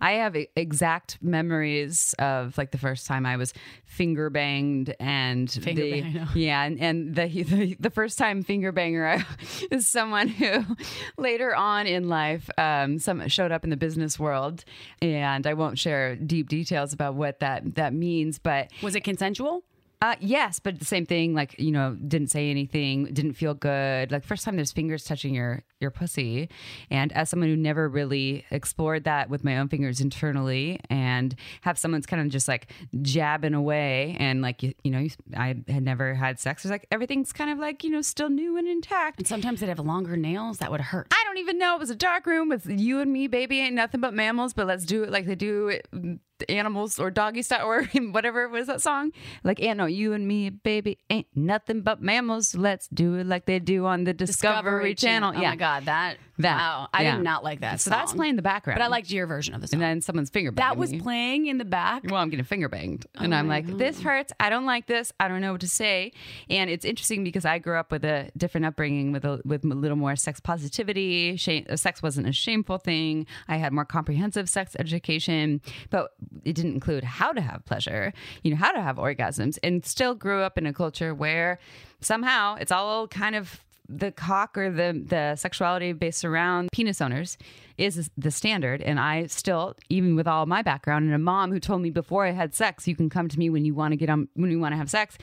[0.00, 3.54] I have exact memories of like the first time I was
[3.86, 8.70] finger banged and Finger the bang, yeah, and, and the, the the first time finger
[8.70, 9.24] banger I,
[9.70, 10.64] is someone who
[11.16, 14.64] later on in life um, some showed up in the business world,
[15.00, 19.64] and I won't share deep details about what that that means, but Was it consensual?
[20.02, 21.34] Uh, yes, but the same thing.
[21.34, 24.12] Like you know, didn't say anything, didn't feel good.
[24.12, 26.48] Like first time there's fingers touching your your pussy,
[26.90, 31.78] and as someone who never really explored that with my own fingers internally, and have
[31.78, 32.70] someone's kind of just like
[33.02, 36.64] jabbing away, and like you, you know, you- I had never had sex.
[36.64, 39.18] It's like everything's kind of like you know still new and intact.
[39.18, 41.08] And sometimes they'd have longer nails that would hurt.
[41.10, 41.74] I don't even know.
[41.76, 43.60] It was a dark room with you and me, baby.
[43.60, 46.18] Ain't nothing but mammals, but let's do it like they do it, mm,
[46.48, 49.12] animals or doggy style or whatever was that song?
[49.42, 52.54] Like, yeah, no, you and me, baby, ain't nothing but mammals.
[52.54, 55.32] Let's do it like they do on the Discovery, Channel.
[55.36, 56.56] Oh yeah, my god, that That.
[56.56, 56.88] wow!
[56.92, 57.16] I Yeah.
[57.16, 57.80] did not like that.
[57.80, 58.78] So that's playing in the background.
[58.78, 59.80] but I liked your version of the song.
[59.80, 60.64] And then someone's finger banged.
[60.70, 61.00] that was me.
[61.00, 62.02] playing in the back.
[62.04, 63.06] well, I'm getting finger banged.
[63.18, 64.32] Oh and I'm like, this hurts.
[64.40, 65.12] I don't like this.
[65.20, 66.12] I don't know what to say.
[66.50, 69.68] And it's interesting because I grew up with a different upbringing with a, with a
[69.68, 71.36] little more sex positivity.
[71.36, 73.26] Shame, sex wasn't a shameful thing.
[73.48, 76.10] I had more comprehensive sex education, but
[76.44, 80.14] it didn't include how to have pleasure, you know, how to have orgasms, and still
[80.14, 81.58] grew up in a culture where
[82.00, 87.36] somehow it's all kind of the cock or the the sexuality based around penis owners
[87.76, 88.82] is the standard.
[88.82, 92.26] And i still even with all my background and a mom who told me before
[92.26, 94.50] i had sex you can come to me when you want to get on when
[94.50, 95.18] you want to have sex.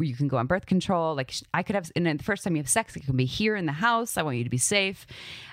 [0.00, 1.14] You can go on birth control.
[1.14, 3.24] Like i could have and then the first time you have sex it can be
[3.24, 4.16] here in the house.
[4.16, 5.06] I want you to be safe.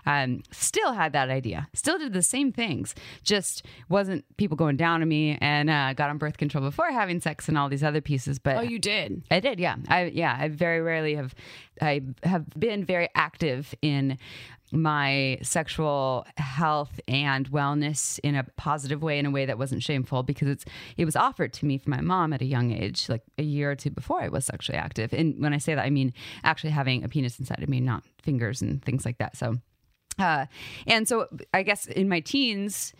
[0.06, 1.68] Um, still had that idea.
[1.74, 2.94] Still did the same things.
[3.24, 7.20] Just wasn't people going down on me and uh, got on birth control before having
[7.20, 9.24] sex and all these other pieces but Oh, you did.
[9.32, 9.76] I did, yeah.
[9.88, 11.34] I yeah, I very rarely have
[11.82, 14.18] I have been very active in
[14.71, 20.23] my sexual health and wellness in a positive way in a way that wasn't shameful
[20.23, 20.65] because it's
[20.97, 23.71] it was offered to me from my mom at a young age like a year
[23.71, 26.71] or two before I was sexually active and when I say that I mean actually
[26.71, 29.56] having a penis inside of me not fingers and things like that so
[30.17, 30.47] uh
[30.88, 32.93] and so I guess in my teens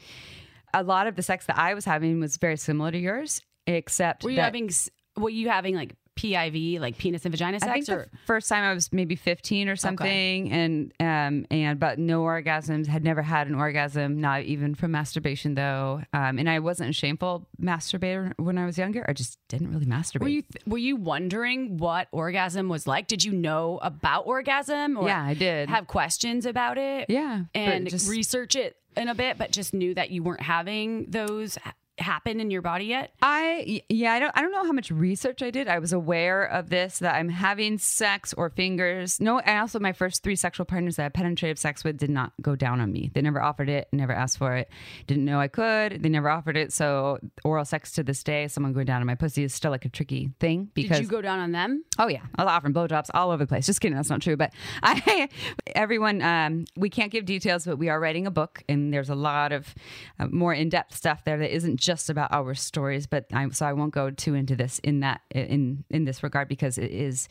[0.74, 4.24] a lot of the sex that I was having was very similar to yours except
[4.24, 4.70] Were you having?
[5.18, 7.70] Were you having like PIV, like penis and vagina sex?
[7.70, 11.46] I think sex, the or first time I was maybe 15 or something, and um,
[11.52, 12.88] and but no orgasms.
[12.88, 16.02] Had never had an orgasm, not even from masturbation though.
[16.14, 19.06] Um, and I wasn't a shameful masturbator when I was younger.
[19.08, 20.22] I just didn't really masturbate.
[20.22, 23.08] were you were you wondering what orgasm was like?
[23.08, 24.98] Did you know about orgasm?
[24.98, 25.70] Or Yeah, I did.
[25.70, 27.10] Have questions about it?
[27.10, 31.06] Yeah, and just- research it in a bit, but just knew that you weren't having
[31.10, 31.58] those
[32.00, 33.14] ha- happen in your body yet.
[33.22, 35.68] I yeah, I don't I don't know how much research I did.
[35.68, 39.20] I was aware of this that I'm having sex or fingers.
[39.20, 42.10] No, and also my first three sexual partners that I had penetrative sex with did
[42.10, 43.12] not go down on me.
[43.14, 44.70] They never offered it, never asked for it,
[45.08, 46.02] didn't know I could.
[46.02, 46.72] They never offered it.
[46.72, 49.86] So oral sex to this day, someone going down on my pussy is still like
[49.86, 51.84] a tricky thing because Did you go down on them?
[52.00, 53.66] Oh yeah, I'll offer them blowjobs all over the place.
[53.66, 54.38] Just kidding, that's not true.
[54.38, 54.54] But
[54.84, 55.30] I,
[55.76, 59.16] everyone, um, we can't give details, but we are writing a book, and there's a
[59.16, 59.74] lot of
[60.20, 63.08] uh, more in-depth stuff there that isn't just about our stories.
[63.08, 66.48] But I, so I won't go too into this in that in in this regard
[66.48, 67.28] because it is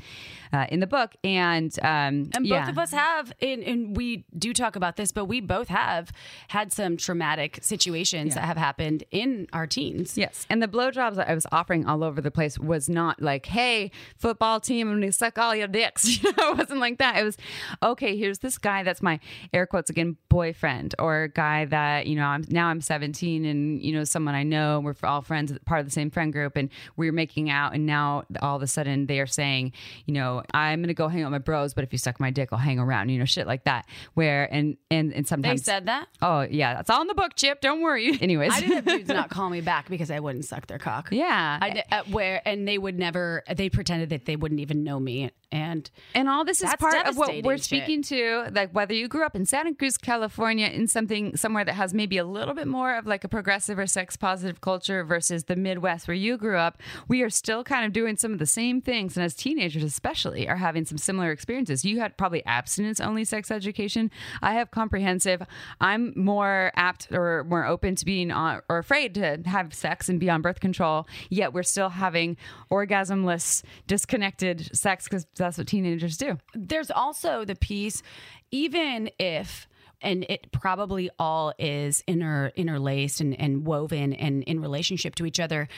[0.52, 2.60] uh, in the book, and um, And yeah.
[2.60, 6.12] both of us have, and, and we do talk about this, but we both have
[6.48, 10.16] had some traumatic situations that have happened in our teens.
[10.16, 10.46] Yes.
[10.48, 13.90] And the blowjobs that I was offering all over the place was not like, hey,
[14.16, 16.04] football team, I'm to suck all your dicks.
[16.24, 17.18] You know, it wasn't like that.
[17.18, 17.36] It was,
[17.82, 19.20] okay, here's this guy that's my
[19.52, 23.92] air quotes again, boyfriend, or guy that, you know, I'm now I'm 17 and, you
[23.92, 27.12] know, someone I know, we're all friends, part of the same friend group, and we're
[27.12, 27.74] making out.
[27.74, 29.72] And now all of a sudden they are saying,
[30.06, 32.20] you know, I'm going to go hang out with my bros, but if you suck
[32.20, 33.86] my dick, I'll hang around, you know, shit like that.
[34.14, 35.62] Where, and, and, and sometimes.
[35.62, 36.08] They said that.
[36.22, 37.60] oh, yeah, that's all in the book, Chip.
[37.60, 38.18] Don't worry.
[38.20, 38.52] Anyways.
[38.52, 41.08] I did have dudes not call me back because I wouldn't suck their cock.
[41.10, 41.58] yeah.
[41.60, 43.42] I did, uh, where and they would never.
[43.54, 47.16] They pretended that they wouldn't even know me, and And all this is part of
[47.16, 47.64] what we're shit.
[47.64, 51.74] speaking to, like whether you grew up in Santa Cruz, California, in something somewhere that
[51.74, 55.44] has maybe a little bit more of like a progressive or sex positive culture versus
[55.44, 58.46] the Midwest where you grew up, we are still kind of doing some of the
[58.46, 59.16] same things.
[59.16, 61.84] And as teenagers, especially, are having some similar experiences.
[61.84, 64.10] You had probably abstinence only sex education.
[64.42, 65.42] I have comprehensive.
[65.80, 70.20] I'm more apt or more open to being on or afraid to have sex and
[70.20, 72.36] be on birth control, yet we're still having
[72.70, 76.38] orgasmless, disconnected sex because that's what teenagers do.
[76.54, 78.02] There's also the piece,
[78.50, 79.66] even if
[80.00, 85.40] and it probably all is inter interlaced and, and woven and in relationship to each
[85.40, 85.68] other.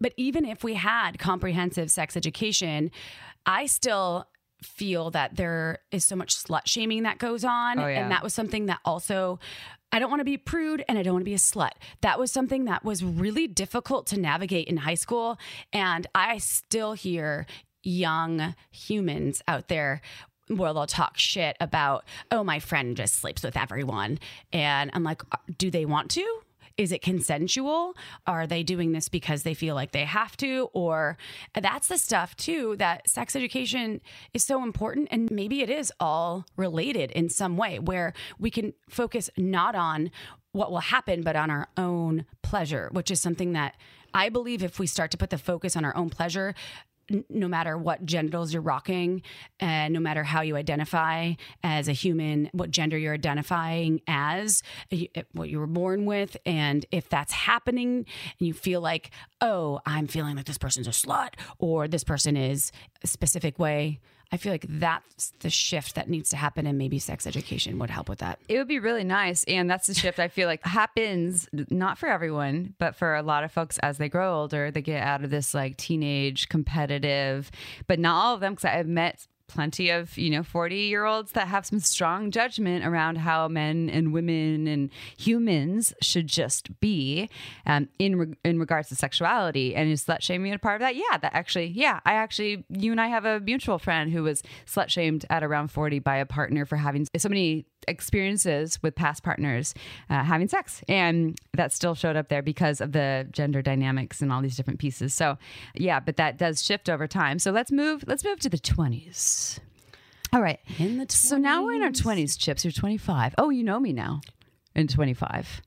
[0.00, 2.90] But even if we had comprehensive sex education,
[3.46, 4.26] I still
[4.62, 7.78] feel that there is so much slut shaming that goes on.
[7.78, 8.02] Oh, yeah.
[8.02, 9.38] And that was something that also
[9.92, 11.72] I don't want to be prude and I don't want to be a slut.
[12.00, 15.38] That was something that was really difficult to navigate in high school.
[15.72, 17.46] And I still hear
[17.82, 20.00] young humans out there
[20.56, 24.18] where they'll talk shit about, oh, my friend just sleeps with everyone.
[24.52, 26.40] And I'm like, uh, do they want to?
[26.76, 27.94] Is it consensual?
[28.26, 30.70] Are they doing this because they feel like they have to?
[30.72, 31.18] Or
[31.54, 34.00] that's the stuff too that sex education
[34.32, 35.08] is so important.
[35.10, 40.10] And maybe it is all related in some way where we can focus not on
[40.52, 43.76] what will happen, but on our own pleasure, which is something that
[44.12, 46.54] I believe if we start to put the focus on our own pleasure,
[47.28, 49.22] no matter what genitals you're rocking
[49.58, 55.06] and no matter how you identify as a human, what gender you're identifying as, eh,
[55.14, 58.06] eh, what you were born with, and if that's happening
[58.38, 62.36] and you feel like, oh, I'm feeling like this person's a slut or this person
[62.36, 64.00] is a specific way.
[64.32, 67.90] I feel like that's the shift that needs to happen, and maybe sex education would
[67.90, 68.38] help with that.
[68.48, 69.42] It would be really nice.
[69.44, 73.42] And that's the shift I feel like happens not for everyone, but for a lot
[73.42, 77.50] of folks as they grow older, they get out of this like teenage competitive,
[77.88, 81.32] but not all of them, because I've met plenty of you know 40 year olds
[81.32, 87.28] that have some strong judgment around how men and women and humans should just be
[87.66, 89.74] um, in re- in regards to sexuality.
[89.74, 90.96] And is slut shaming a part of that?
[90.96, 94.42] Yeah that actually yeah i actually you and i have a mutual friend who was
[94.66, 99.22] slut shamed at around 40 by a partner for having so many experiences with past
[99.22, 99.74] partners
[100.08, 100.82] uh, having sex.
[100.88, 104.78] And that still showed up there because of the gender dynamics and all these different
[104.78, 105.14] pieces.
[105.14, 105.38] So
[105.74, 107.38] yeah but that does shift over time.
[107.38, 109.60] So let's move let's move to the 20s
[110.32, 110.60] all right.
[110.78, 112.64] In the so now we're in our 20s chips.
[112.64, 114.20] You're 25 oh you know me now.
[114.74, 115.62] In 25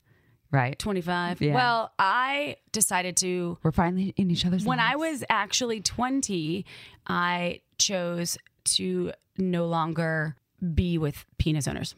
[0.50, 0.78] right?
[0.78, 1.42] 25.
[1.42, 1.54] Yeah.
[1.54, 6.64] Well, I decided to we're finally in each other's when I was actually 20,
[7.06, 10.36] I chose to no longer
[10.72, 11.94] be with penis owners.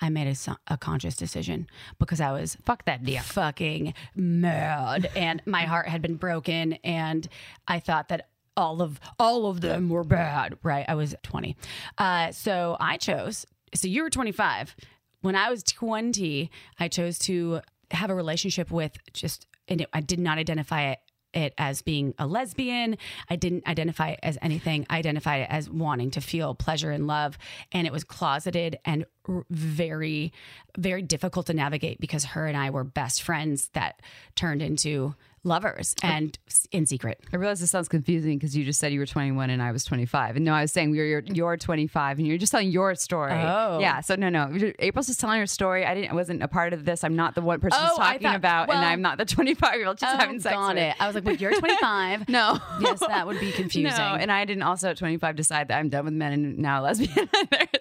[0.00, 1.66] I made a, a conscious decision
[1.98, 3.22] because I was fuck that deal.
[3.22, 5.10] fucking mad.
[5.14, 7.26] And my heart had been broken and
[7.66, 10.84] I thought that all of all of them were bad right?
[10.88, 11.56] I was 20
[11.98, 14.76] uh, so i chose so you were 25
[15.22, 20.00] when i was 20 i chose to have a relationship with just and it, i
[20.00, 20.98] did not identify it
[21.34, 22.96] it as being a lesbian.
[23.28, 24.86] I didn't identify it as anything.
[24.88, 27.38] I identified it as wanting to feel pleasure and love.
[27.72, 29.04] And it was closeted and
[29.50, 30.32] very,
[30.76, 34.00] very difficult to navigate because her and I were best friends that
[34.34, 36.38] turned into lovers and
[36.72, 37.20] in secret.
[37.32, 39.84] I realize this sounds confusing because you just said you were 21 and I was
[39.84, 40.36] 25.
[40.36, 42.94] And no, I was saying we were you're, you're 25 and you're just telling your
[42.94, 43.32] story.
[43.32, 43.78] Oh.
[43.78, 44.00] Yeah.
[44.00, 44.50] So no, no.
[44.78, 45.84] April's just telling her story.
[45.84, 47.04] I didn't I wasn't a part of this.
[47.04, 49.74] I'm not the one person Oh, she's talking thought- about and I'm not the 25
[49.76, 50.82] year old she's oh, having sex got with.
[50.84, 50.96] it.
[51.00, 52.28] I was like, well, you're 25.
[52.28, 52.58] No.
[52.80, 53.96] yes, that would be confusing.
[53.96, 56.82] No, and I didn't also at 25 decide that I'm done with men and now
[56.82, 57.28] lesbian.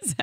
[0.04, 0.16] So.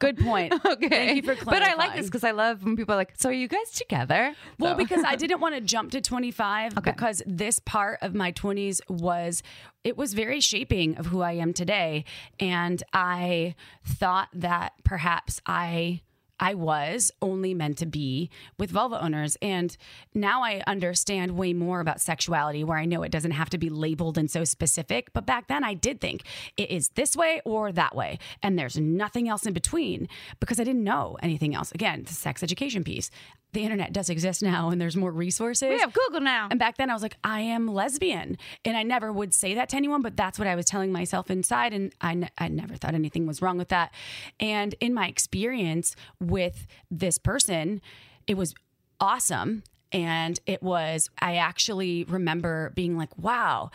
[0.00, 0.52] Good point.
[0.64, 0.88] Okay.
[0.88, 3.28] Thank you for But I like this because I love when people are like, so
[3.28, 4.34] are you guys together?
[4.58, 6.92] Well, So- because I didn't want to jump to 25 Okay.
[6.92, 9.42] because this part of my 20s was
[9.84, 12.04] it was very shaping of who I am today
[12.38, 16.00] and I thought that perhaps I
[16.40, 19.36] I was only meant to be with vulva owners.
[19.42, 19.76] And
[20.14, 23.68] now I understand way more about sexuality where I know it doesn't have to be
[23.68, 25.12] labeled and so specific.
[25.12, 26.22] But back then I did think
[26.56, 28.18] it is this way or that way.
[28.42, 30.08] And there's nothing else in between
[30.40, 31.70] because I didn't know anything else.
[31.72, 33.10] Again, the sex education piece.
[33.52, 35.68] The internet does exist now and there's more resources.
[35.68, 36.46] we have Google now.
[36.50, 38.38] And back then I was like, I am lesbian.
[38.64, 41.30] And I never would say that to anyone, but that's what I was telling myself
[41.30, 41.72] inside.
[41.72, 43.92] And I, I never thought anything was wrong with that.
[44.38, 45.96] And in my experience
[46.30, 47.80] with this person,
[48.26, 48.54] it was
[49.00, 49.62] awesome.
[49.92, 53.70] And it was, I actually remember being like, wow,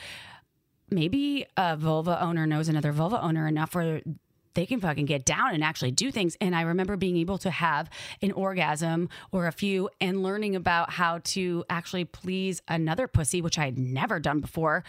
[0.90, 4.02] maybe a vulva owner knows another vulva owner enough where
[4.54, 6.38] they can fucking get down and actually do things.
[6.42, 7.90] And I remember being able to have
[8.22, 13.60] an orgasm or a few and learning about how to actually please another pussy, which
[13.60, 14.84] I had never done before.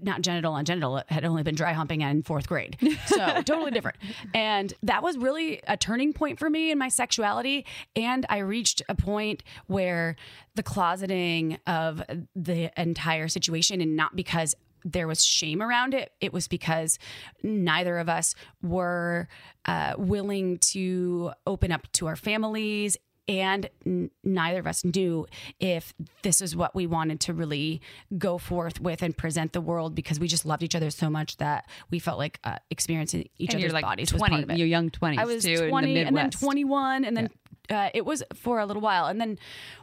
[0.00, 0.98] Not genital on genital.
[0.98, 2.76] It had only been dry humping in fourth grade.
[3.06, 3.98] So totally different.
[4.34, 7.64] And that was really a turning point for me in my sexuality.
[7.94, 10.16] And I reached a point where
[10.54, 12.02] the closeting of
[12.34, 14.54] the entire situation, and not because
[14.84, 16.12] there was shame around it.
[16.20, 16.98] It was because
[17.42, 19.28] neither of us were
[19.64, 22.96] uh, willing to open up to our families.
[23.28, 25.26] And n- neither of us knew
[25.58, 27.80] if this is what we wanted to really
[28.16, 31.36] go forth with and present the world because we just loved each other so much
[31.38, 34.44] that we felt like uh, experiencing each And other's you're like bodies was 20, part
[34.44, 34.58] of it.
[34.58, 37.30] you're young 20s I was too, in the 20 and then 21 and then
[37.68, 39.06] uh, it was for a little while.
[39.06, 39.38] And then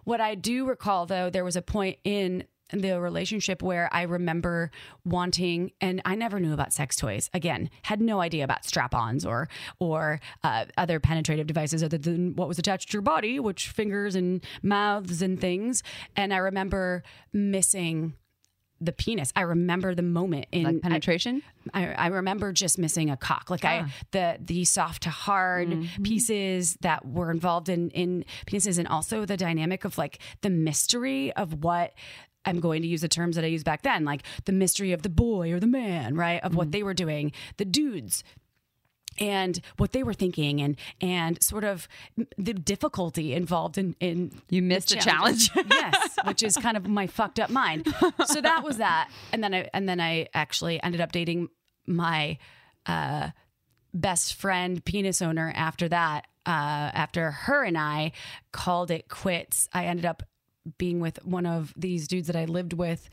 [0.06, 4.72] what I do recall though, there was a point in the relationship where I remember
[5.06, 7.30] wanting, and I never knew about sex toys.
[7.34, 9.48] Again, had no idea about strap-ons or
[9.80, 14.16] or uh, other penetrative devices other than what was attached to your body, which fingers
[14.16, 15.84] and mouths and things.
[16.16, 18.14] And I remember missing
[18.82, 19.32] the penis.
[19.36, 21.42] I remember the moment in like penetration.
[21.74, 23.50] I, I remember just missing a cock.
[23.50, 28.88] Like I the the soft to hard pieces that were involved in in penises, and
[28.88, 31.94] also the dynamic of like the mystery of what.
[32.46, 35.02] I'm going to use the terms that I used back then, like the mystery of
[35.02, 36.42] the boy or the man, right?
[36.44, 38.24] Of what they were doing, the dudes,
[39.20, 41.88] and what they were thinking, and and sort of
[42.38, 45.50] the difficulty involved in in You missed the challenge.
[45.70, 47.94] yes, which is kind of my fucked up mind.
[48.26, 51.50] So that was that, and then I and then I actually ended up dating
[51.86, 52.38] my
[52.86, 53.30] uh,
[53.94, 55.52] best friend, penis owner.
[55.56, 56.50] After that, uh,
[56.94, 58.12] after her and I
[58.52, 60.24] called it quits, I ended up
[60.78, 63.10] being with one of these dudes that I lived with,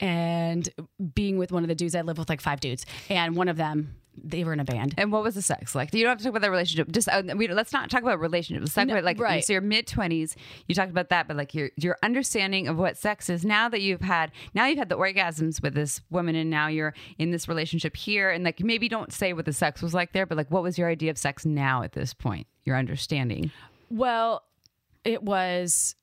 [0.00, 0.68] and
[1.14, 3.56] being with one of the dudes I lived with, like five dudes, and one of
[3.56, 4.94] them they were in a band.
[4.98, 5.94] And what was the sex like?
[5.94, 6.90] You don't have to talk about that relationship.
[6.90, 8.64] Just uh, we, let's not talk about relationships.
[8.64, 9.44] Let's talk No, about like right.
[9.44, 10.34] so your mid twenties.
[10.66, 13.80] You talked about that, but like your your understanding of what sex is now that
[13.80, 17.46] you've had now you've had the orgasms with this woman, and now you're in this
[17.46, 20.50] relationship here, and like maybe don't say what the sex was like there, but like
[20.50, 22.48] what was your idea of sex now at this point?
[22.64, 23.52] Your understanding.
[23.88, 24.42] Well,
[25.04, 25.94] it was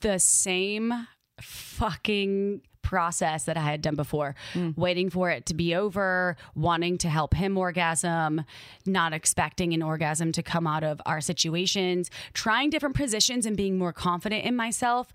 [0.00, 1.06] the same
[1.40, 4.76] fucking process that I had done before, mm.
[4.76, 8.44] waiting for it to be over, wanting to help him orgasm,
[8.86, 13.78] not expecting an orgasm to come out of our situations, trying different positions and being
[13.78, 15.12] more confident in myself.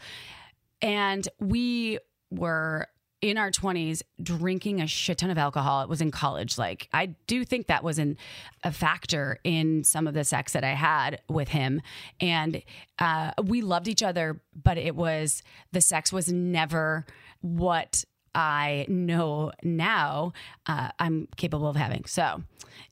[0.82, 2.00] And we
[2.30, 2.88] were
[3.30, 5.82] in our 20s drinking a shit ton of alcohol.
[5.82, 6.58] It was in college.
[6.58, 8.18] Like, I do think that was an,
[8.64, 11.82] a factor in some of the sex that I had with him.
[12.20, 12.62] And
[13.00, 17.06] uh, we loved each other, but it was the sex was never
[17.42, 18.04] what
[18.36, 20.34] I know now
[20.68, 22.06] uh, I'm capable of having.
[22.06, 22.44] So,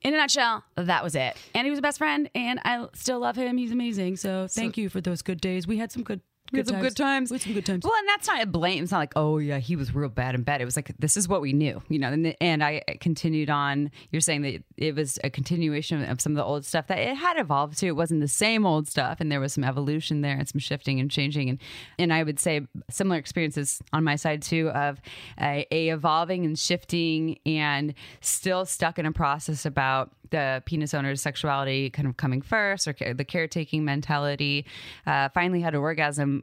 [0.02, 1.36] in a nutshell, that was it.
[1.54, 3.58] And he was a best friend, and I still love him.
[3.58, 4.16] He's amazing.
[4.16, 5.68] So, thank you for those good days.
[5.68, 6.22] We had some good.
[6.54, 7.32] We had some good times.
[7.32, 7.84] We had some good times.
[7.84, 8.84] Well, and that's not a blame.
[8.84, 10.62] It's not like, oh yeah, he was real bad in bed.
[10.62, 12.10] It was like this is what we knew, you know.
[12.10, 13.92] And, and I continued on.
[14.12, 17.16] You're saying that it was a continuation of some of the old stuff that it
[17.16, 17.88] had evolved to.
[17.88, 21.00] It wasn't the same old stuff, and there was some evolution there and some shifting
[21.00, 21.50] and changing.
[21.50, 21.60] And
[21.98, 25.02] and I would say similar experiences on my side too of
[25.42, 31.22] a, a evolving and shifting, and still stuck in a process about the penis owner's
[31.22, 34.66] sexuality kind of coming first or ca- the caretaking mentality.
[35.08, 36.42] Uh, finally had an orgasm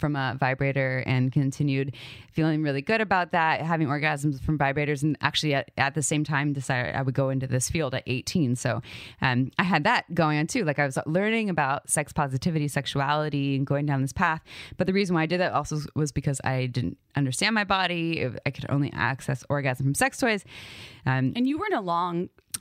[0.00, 1.94] from- a vibrator and continued
[2.32, 5.02] feeling really good about that, having orgasms from vibrators.
[5.02, 8.02] And actually, at, at the same time, decided I would go into this field at
[8.06, 8.56] 18.
[8.56, 8.80] So
[9.20, 10.64] um, I had that going on too.
[10.64, 14.40] Like I was learning about sex positivity, sexuality, and going down this path.
[14.78, 18.26] But the reason why I did that also was because I didn't understand my body.
[18.46, 20.44] I could only access orgasm from sex toys.
[21.04, 21.74] Um, And you were in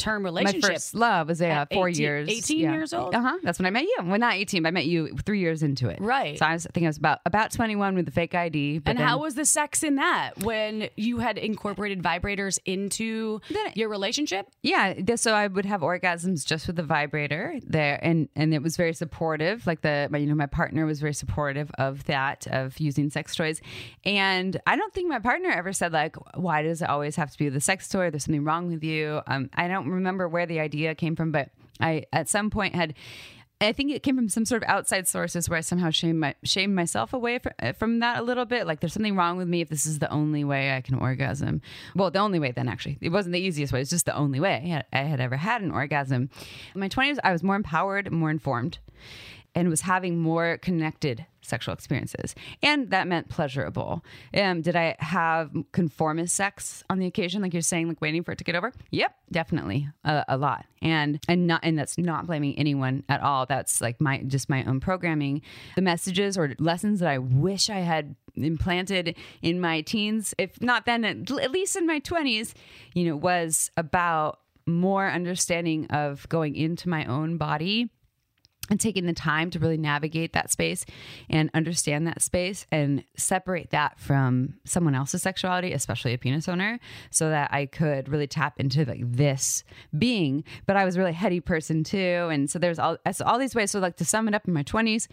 [0.01, 2.29] a term my first love was uh, four 18 years.
[2.29, 3.13] 18 years old?
[3.13, 3.37] Uh huh.
[3.43, 3.97] That's when I met you.
[4.03, 5.99] Well, not 18, but I met you three years into it.
[6.01, 6.37] Right.
[6.37, 8.79] So I was, I think I was about about 21 with the fake ID.
[8.79, 13.41] But and then- how was the sex in that when you had incorporated vibrators into
[13.49, 14.47] Then- your relationship?
[14.63, 18.77] Yeah, so I would have orgasms just with the vibrator there, and and it was
[18.77, 19.67] very supportive.
[19.67, 23.35] Like the my, you know my partner was very supportive of that of using sex
[23.35, 23.61] toys,
[24.05, 27.37] and I don't think my partner ever said like, why does it always have to
[27.37, 28.09] be the sex toy?
[28.09, 29.21] There's something wrong with you.
[29.27, 32.93] Um, I don't remember where the idea came from, but I at some point had.
[33.63, 36.33] I think it came from some sort of outside sources where I somehow shamed my
[36.43, 38.65] shamed myself away fr- uh, from that a little bit.
[38.65, 41.61] Like there's something wrong with me if this is the only way I can orgasm.
[41.95, 43.81] Well, the only way then actually it wasn't the easiest way.
[43.81, 46.31] It's just the only way I had, I had ever had an orgasm.
[46.73, 48.79] In my 20s, I was more empowered, more informed.
[49.55, 52.35] And was having more connected sexual experiences.
[52.61, 54.03] And that meant pleasurable.
[54.33, 58.31] Um, did I have conformist sex on the occasion, like you're saying, like waiting for
[58.31, 58.71] it to get over?
[58.91, 60.65] Yep, definitely a, a lot.
[60.81, 63.45] And and not and that's not blaming anyone at all.
[63.45, 65.41] That's like my just my own programming.
[65.75, 70.85] The messages or lessons that I wish I had implanted in my teens, if not
[70.85, 72.53] then, at, at least in my 20s,
[72.93, 77.89] you know, was about more understanding of going into my own body
[78.71, 80.85] and taking the time to really navigate that space
[81.29, 86.79] and understand that space and separate that from someone else's sexuality, especially a penis owner,
[87.11, 89.63] so that I could really tap into like this
[89.97, 90.45] being.
[90.65, 93.53] But I was a really heady person too, and so there's all so all these
[93.53, 93.71] ways.
[93.71, 95.07] So like to sum it up in my twenties.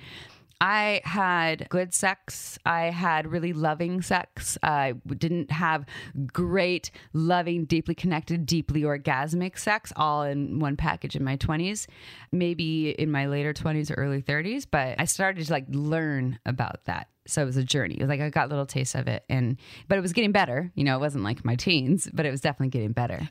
[0.60, 2.58] I had good sex.
[2.66, 4.58] I had really loving sex.
[4.62, 5.86] I didn't have
[6.32, 11.86] great, loving, deeply connected, deeply orgasmic sex all in one package in my 20s,
[12.32, 14.66] maybe in my later 20s or early 30s.
[14.68, 17.08] But I started to like learn about that.
[17.28, 17.94] So it was a journey.
[17.94, 20.72] It was like I got little tastes of it, and but it was getting better.
[20.74, 23.28] You know, it wasn't like my teens, but it was definitely getting better.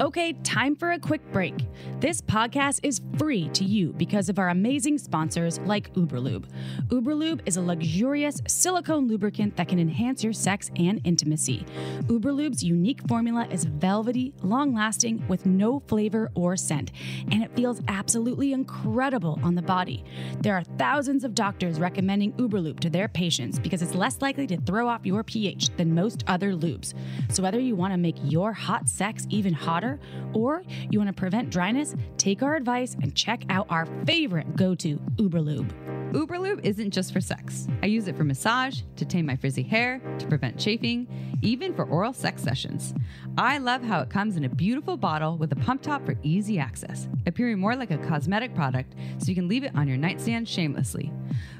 [0.00, 1.54] Okay, time for a quick break.
[2.00, 6.46] This podcast is free to you because of our amazing sponsors like Uberlube.
[6.86, 11.66] Uberlube is a luxurious silicone lubricant that can enhance your sex and intimacy.
[12.04, 16.92] Uberlube's unique formula is velvety, long lasting, with no flavor or scent,
[17.30, 20.02] and it feels absolutely incredible on the body.
[20.40, 24.56] There are thousands of doctors recommending Uberlube to their patients because it's less likely to
[24.62, 26.94] throw off your pH than most other lubes.
[27.28, 29.89] So, whether you want to make your hot sex even hotter,
[30.34, 34.74] or you want to prevent dryness, take our advice and check out our favorite go
[34.76, 35.72] to Uberlube.
[36.12, 37.68] Uberlube isn't just for sex.
[37.84, 41.06] I use it for massage, to tame my frizzy hair, to prevent chafing,
[41.40, 42.92] even for oral sex sessions.
[43.38, 46.58] I love how it comes in a beautiful bottle with a pump top for easy
[46.58, 50.48] access, appearing more like a cosmetic product so you can leave it on your nightstand
[50.48, 51.12] shamelessly.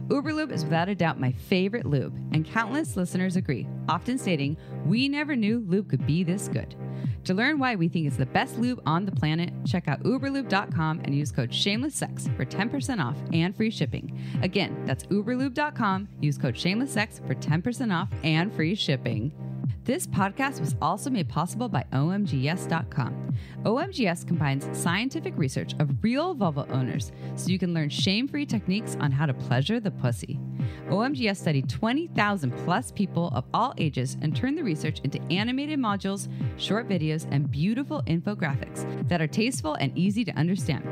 [0.09, 5.09] Uberlube is without a doubt my favorite lube, and countless listeners agree, often stating, We
[5.09, 6.75] never knew lube could be this good.
[7.25, 11.03] To learn why we think it's the best lube on the planet, check out uberlube.com
[11.05, 14.19] and use code shamelesssex for 10% off and free shipping.
[14.43, 16.09] Again, that's uberlube.com.
[16.21, 19.33] Use code shamelesssex for 10% off and free shipping.
[19.85, 23.30] This podcast was also made possible by OMGYes.com.
[23.65, 28.97] OMGYes combines scientific research of real vulva owners so you can learn shame free techniques
[29.01, 30.39] on how to pleasure the pussy.
[30.89, 36.29] OMGYes studied 20,000 plus people of all ages and turned the research into animated modules,
[36.57, 40.85] short videos, and beautiful infographics that are tasteful and easy to understand.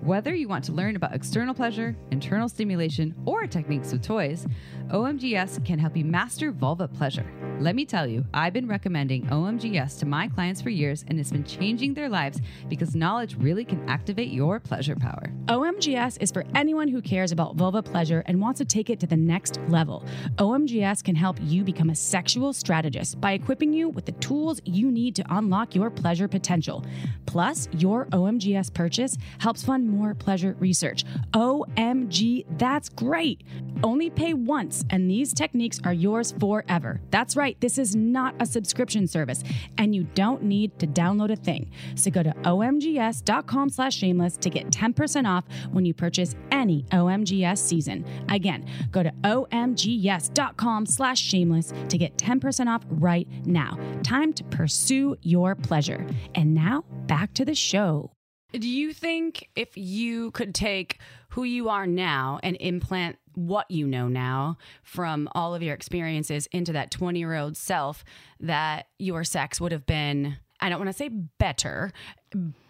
[0.00, 4.46] Whether you want to learn about external pleasure, internal stimulation, or techniques with toys,
[4.88, 7.26] OMGYes can help you master vulva pleasure.
[7.58, 11.32] Let me tell you, I've been recommending OMGYes to my clients for years and it's
[11.32, 15.32] been changing their lives because knowledge really can activate your pleasure power.
[15.46, 19.06] OMGYes is for anyone who cares about vulva pleasure and wants to take it to
[19.06, 20.04] the next level.
[20.36, 24.92] OMGYes can help you become a sexual strategist by equipping you with the tools you
[24.92, 26.84] need to unlock your pleasure potential.
[27.26, 31.04] Plus, your OMGYes purchase helps fund more pleasure research.
[31.32, 33.42] OMG, that's great!
[33.82, 37.00] Only pay once, and these techniques are yours forever.
[37.10, 39.42] That's right, this is not a subscription service,
[39.78, 41.70] and you don't need to download a thing.
[41.94, 47.58] So go to omgyes.com slash shameless to get 10% off when you purchase any OMGYes
[47.58, 48.04] season.
[48.28, 53.78] Again, go to omgyes.com slash shameless to get 10% off right now.
[54.02, 56.06] Time to pursue your pleasure.
[56.34, 58.12] And now back to the show.
[58.52, 61.00] Do you think if you could take
[61.30, 66.48] who you are now and implant what you know now from all of your experiences
[66.52, 68.04] into that 20 year old self,
[68.40, 71.92] that your sex would have been, I don't want to say better,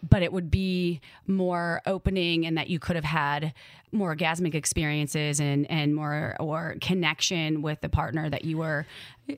[0.09, 3.55] but it would be more opening and that you could have had
[3.93, 8.87] more orgasmic experiences and, and more or connection with the partner that you were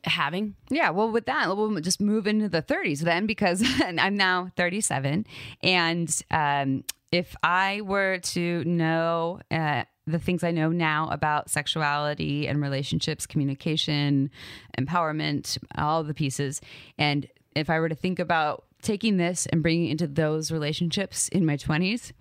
[0.05, 0.55] having?
[0.71, 5.27] Yeah, well, with that, we'll just move into the 30s then because I'm now 37.
[5.63, 12.49] And um, if I were to know uh, the things I know now about sexuality
[12.49, 14.31] and relationships, communication,
[14.79, 16.61] empowerment, all the pieces,
[16.99, 17.27] and
[17.59, 21.45] if I were to think about taking this and bringing it into those relationships in
[21.45, 22.13] my 20s,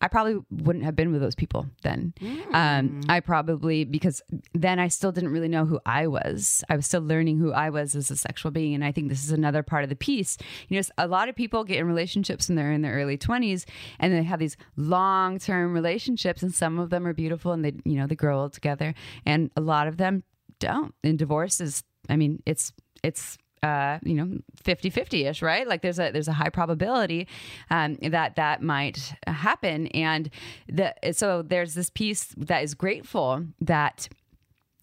[0.00, 2.12] I probably wouldn't have been with those people then.
[2.20, 2.54] Mm.
[2.54, 4.20] Um, I probably, because
[4.52, 6.62] then I still didn't really know who I was.
[6.68, 8.74] I was still learning who I was as a sexual being.
[8.74, 10.36] And I think this is another part of the piece.
[10.68, 13.64] You know, a lot of people get in relationships when they're in their early 20s
[13.98, 17.72] and they have these long term relationships, and some of them are beautiful and they,
[17.84, 18.94] you know, they grow old together.
[19.24, 20.22] And a lot of them
[20.58, 20.94] don't.
[21.02, 22.72] And divorce is, I mean, it's,
[23.02, 25.66] it's, uh, you know 50 50 ish right?
[25.66, 27.26] Like there's a there's a high probability
[27.70, 29.86] um, that that might happen.
[29.88, 30.28] And
[30.68, 34.08] the so there's this piece that is grateful that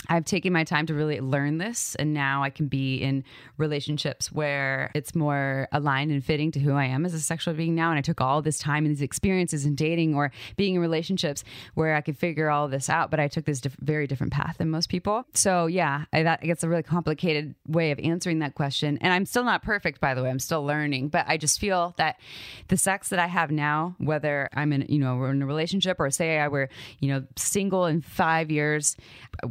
[0.09, 3.23] I've taken my time to really learn this, and now I can be in
[3.57, 7.75] relationships where it's more aligned and fitting to who I am as a sexual being
[7.75, 7.91] now.
[7.91, 11.43] And I took all this time and these experiences in dating or being in relationships
[11.75, 14.57] where I could figure all this out, but I took this diff- very different path
[14.57, 15.25] than most people.
[15.33, 18.97] So, yeah, I, that gets a really complicated way of answering that question.
[19.01, 21.93] And I'm still not perfect, by the way, I'm still learning, but I just feel
[21.97, 22.19] that
[22.69, 25.99] the sex that I have now, whether I'm in, you know, we're in a relationship
[25.99, 28.97] or say I were, you know, single in five years,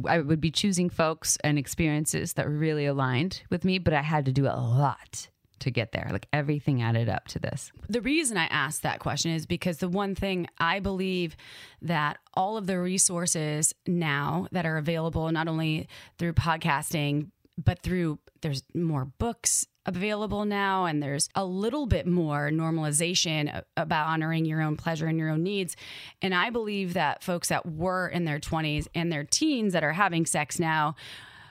[0.07, 4.01] I would be choosing folks and experiences that were really aligned with me, but I
[4.01, 5.29] had to do a lot
[5.59, 6.09] to get there.
[6.11, 7.71] Like everything added up to this.
[7.87, 11.37] The reason I asked that question is because the one thing I believe
[11.83, 15.87] that all of the resources now that are available, not only
[16.17, 17.29] through podcasting,
[17.63, 24.07] but through there's more books available now and there's a little bit more normalization about
[24.07, 25.75] honoring your own pleasure and your own needs.
[26.21, 29.93] And i believe that folks that were in their 20s and their teens that are
[29.93, 30.95] having sex now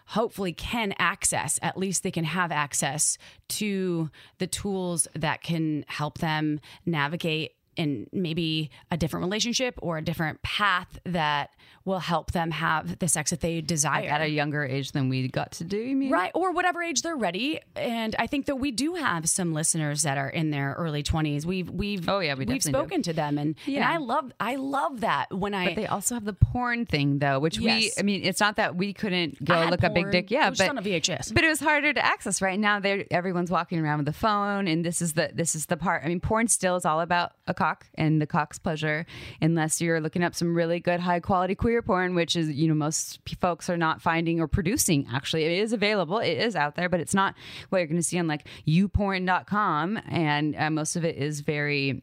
[0.06, 3.16] hopefully can access at least they can have access
[3.48, 10.02] to the tools that can help them navigate in maybe a different relationship or a
[10.02, 11.50] different path that
[11.86, 15.26] will help them have the sex that they desire at a younger age than we
[15.28, 15.78] got to do.
[15.78, 17.58] You mean right, or whatever age they're ready?
[17.74, 21.46] And I think that we do have some listeners that are in their early twenties.
[21.46, 23.10] We've we've oh yeah we we've spoken do.
[23.10, 23.76] to them, and yeah.
[23.76, 25.68] and I love I love that when I.
[25.68, 27.82] But they also have the porn thing though, which yes.
[27.82, 30.50] we I mean it's not that we couldn't go look porn, up big dick, yeah,
[30.50, 31.32] but on a VHS.
[31.32, 32.42] But it was harder to access.
[32.42, 35.66] Right now, they everyone's walking around with a phone, and this is the this is
[35.66, 36.04] the part.
[36.04, 39.06] I mean, porn still is all about a cock and the cock's pleasure,
[39.40, 42.74] unless you're looking up some really good high quality queer porn, which is you know
[42.74, 45.06] most folks are not finding or producing.
[45.12, 47.34] Actually, it is available, it is out there, but it's not
[47.68, 52.02] what you're going to see on like youporn.com, and uh, most of it is very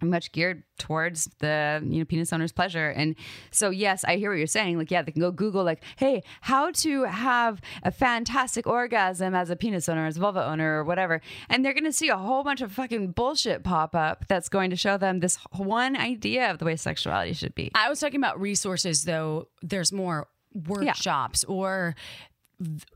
[0.00, 2.88] much geared towards the you know penis owner's pleasure.
[2.90, 3.16] And
[3.50, 4.78] so yes i hear what you're saying.
[4.78, 9.50] Like yeah they can go google like hey how to have a fantastic orgasm as
[9.50, 11.20] a penis owner as a vulva owner or whatever.
[11.48, 14.70] And they're going to see a whole bunch of fucking bullshit pop up that's going
[14.70, 17.70] to show them this one idea of the way sexuality should be.
[17.74, 19.48] I was talking about resources though.
[19.62, 21.54] There's more workshops yeah.
[21.54, 21.94] or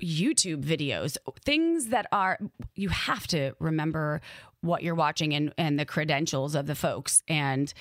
[0.03, 2.39] YouTube videos, things that are,
[2.75, 4.21] you have to remember
[4.61, 7.75] what you're watching and, and the credentials of the folks and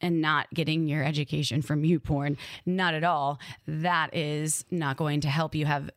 [0.00, 3.40] and not getting your education from YouPorn not at all.
[3.66, 5.90] That is not going to help you have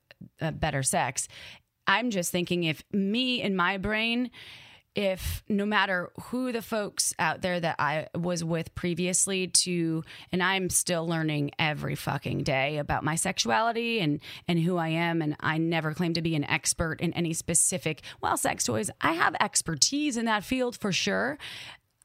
[0.53, 1.27] better sex.
[1.85, 4.31] I'm just thinking if me in my brain
[4.95, 10.43] if no matter who the folks out there that I was with previously to and
[10.43, 15.35] I'm still learning every fucking day about my sexuality and and who I am and
[15.39, 18.91] I never claim to be an expert in any specific well sex toys.
[19.01, 21.37] I have expertise in that field for sure.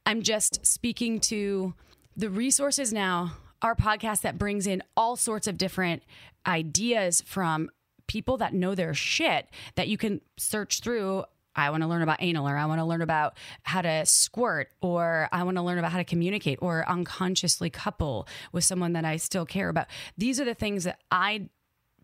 [0.07, 1.75] I'm just speaking to
[2.17, 6.03] the resources now our podcast that brings in all sorts of different
[6.47, 7.71] ideas from
[8.07, 11.25] people that know their shit that you can search through
[11.59, 14.69] I want to learn about anal or I want to learn about how to squirt
[14.81, 19.05] or I want to learn about how to communicate or unconsciously couple with someone that
[19.05, 19.89] I still care about.
[20.17, 21.49] These are the things that I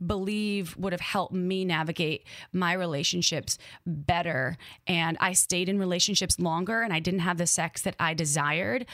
[0.05, 4.57] believe would have helped me navigate my relationships better.
[4.87, 8.87] And I stayed in relationships longer and I didn't have the sex that I desired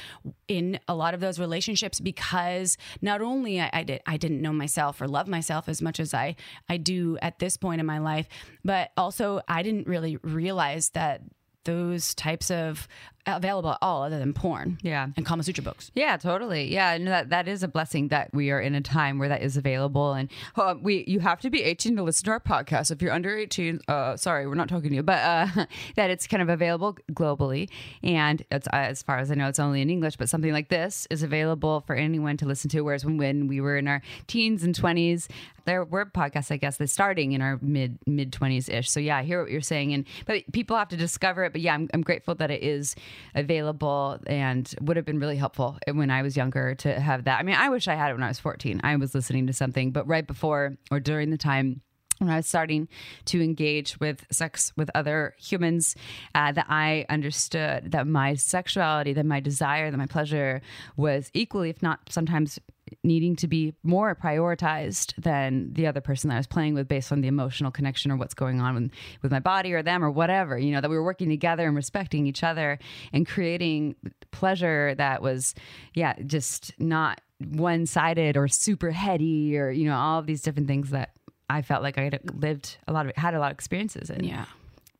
[0.48, 4.52] in a lot of those relationships because not only I, I did I didn't know
[4.52, 6.36] myself or love myself as much as I
[6.68, 8.28] I do at this point in my life,
[8.64, 11.22] but also I didn't really realize that
[11.64, 12.88] those types of
[13.26, 14.78] available at all other than porn.
[14.82, 15.08] Yeah.
[15.16, 15.90] And Kama Sutra books.
[15.94, 16.72] Yeah, totally.
[16.72, 19.42] Yeah, no, that that is a blessing that we are in a time where that
[19.42, 22.90] is available and uh, we you have to be 18 to listen to our podcast.
[22.90, 25.66] If you're under 18, uh sorry, we're not talking to you, but uh
[25.96, 27.68] that it's kind of available globally
[28.02, 30.68] and it's uh, as far as I know it's only in English, but something like
[30.68, 34.02] this is available for anyone to listen to whereas when, when we were in our
[34.26, 35.28] teens and 20s,
[35.66, 38.90] there were podcasts I guess that's starting in our mid mid 20s ish.
[38.90, 41.60] So yeah, I hear what you're saying and but people have to discover it, but
[41.60, 42.96] yeah, I'm I'm grateful that it is
[43.34, 47.38] available and would have been really helpful when I was younger to have that.
[47.38, 48.80] I mean, I wish I had it when I was 14.
[48.84, 51.82] I was listening to something, but right before or during the time
[52.20, 52.86] when I was starting
[53.26, 55.96] to engage with sex with other humans,
[56.34, 60.60] uh, that I understood that my sexuality, that my desire, that my pleasure
[60.96, 62.58] was equally, if not sometimes
[63.02, 67.12] needing to be more prioritized than the other person that I was playing with based
[67.12, 68.90] on the emotional connection or what's going on with,
[69.22, 71.76] with my body or them or whatever, you know, that we were working together and
[71.76, 72.78] respecting each other
[73.12, 73.96] and creating
[74.30, 75.54] pleasure that was,
[75.94, 80.68] yeah, just not one sided or super heady or, you know, all of these different
[80.68, 81.10] things that
[81.48, 84.24] I felt like I had lived a lot of, had a lot of experiences in.
[84.24, 84.44] Yeah.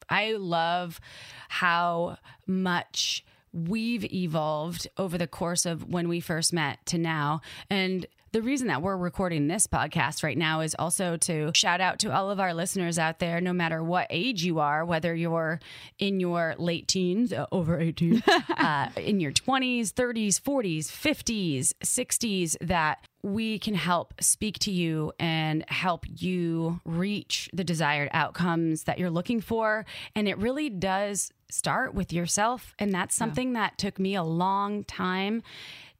[0.08, 1.00] I love
[1.48, 7.40] how much we've evolved over the course of when we first met to now.
[7.68, 11.98] And the reason that we're recording this podcast right now is also to shout out
[12.00, 15.58] to all of our listeners out there, no matter what age you are, whether you're
[15.98, 18.22] in your late teens, uh, over 18,
[18.56, 25.12] uh, in your 20s, 30s, 40s, 50s, 60s, that we can help speak to you
[25.18, 29.84] and help you reach the desired outcomes that you're looking for.
[30.14, 32.74] And it really does start with yourself.
[32.78, 35.42] And that's something that took me a long time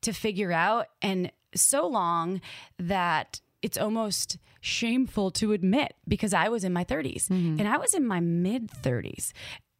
[0.03, 0.87] to figure out.
[1.03, 2.41] And so long
[2.79, 7.59] that it's almost shameful to admit because I was in my 30s mm-hmm.
[7.59, 9.33] and I was in my mid 30s.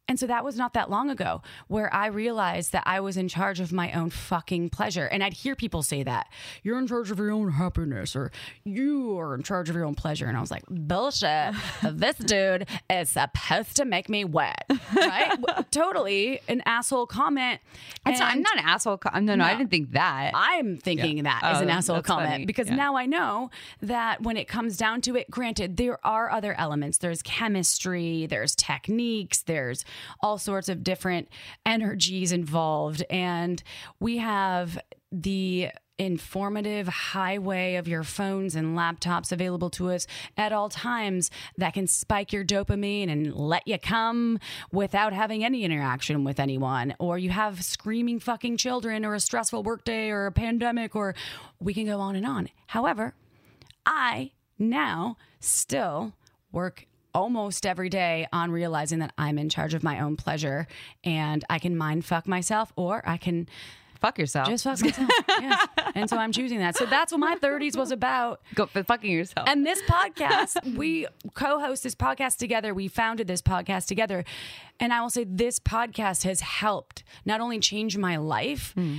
[0.07, 3.29] And so that was not that long ago where I realized that I was in
[3.29, 5.05] charge of my own fucking pleasure.
[5.05, 6.27] And I'd hear people say that
[6.63, 8.29] you're in charge of your own happiness or
[8.65, 10.25] you are in charge of your own pleasure.
[10.25, 11.53] And I was like, bullshit.
[11.93, 14.65] this dude is supposed to make me wet.
[14.93, 15.31] Right?
[15.71, 17.61] totally an asshole comment.
[18.05, 18.97] Not, I'm not an asshole.
[18.97, 20.31] Co- no, no, I didn't think that.
[20.33, 22.45] I'm thinking that as Oh, an asshole comment funny.
[22.45, 22.75] because Yeah.
[22.75, 23.49] now I know
[23.81, 26.97] that when it comes down to it, granted, there are other elements.
[26.97, 29.85] There's chemistry, there's techniques, there's
[30.21, 31.29] all sorts of different
[31.65, 33.03] energies involved.
[33.09, 33.61] And
[33.99, 34.79] we have
[35.11, 35.69] the
[36.01, 41.85] informative highway of your phones and laptops available to us at all times that can
[41.85, 44.39] spike your dopamine and let you come
[44.71, 49.61] without having any interaction with anyone or you have screaming fucking children or a stressful
[49.61, 51.13] workday or a pandemic or
[51.59, 53.13] we can go on and on however
[53.85, 56.13] i now still
[56.51, 60.67] work almost every day on realizing that i'm in charge of my own pleasure
[61.03, 63.47] and i can mind fuck myself or i can
[63.99, 64.47] Fuck yourself.
[64.47, 65.09] just fuck myself.
[65.29, 65.67] yes.
[65.93, 66.75] And so I'm choosing that.
[66.75, 68.41] So that's what my 30s was about.
[68.55, 69.47] go for fucking yourself.
[69.47, 71.05] And this podcast, we
[71.35, 72.73] co host this podcast together.
[72.73, 74.23] We founded this podcast together.
[74.79, 78.71] And I will say this podcast has helped not only change my life.
[78.73, 78.97] Hmm.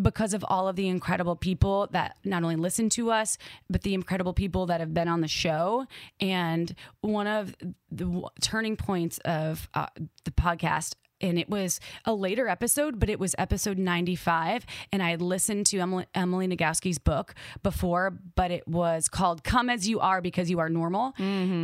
[0.00, 3.38] Because of all of the incredible people that not only listen to us,
[3.70, 5.86] but the incredible people that have been on the show.
[6.20, 7.54] And one of
[7.90, 9.86] the w- turning points of uh,
[10.24, 14.66] the podcast and it was a later episode, but it was episode 95.
[14.92, 19.70] And I had listened to Emily, Emily Nagoski's book before, but it was called Come
[19.70, 21.14] As You Are Because You Are Normal.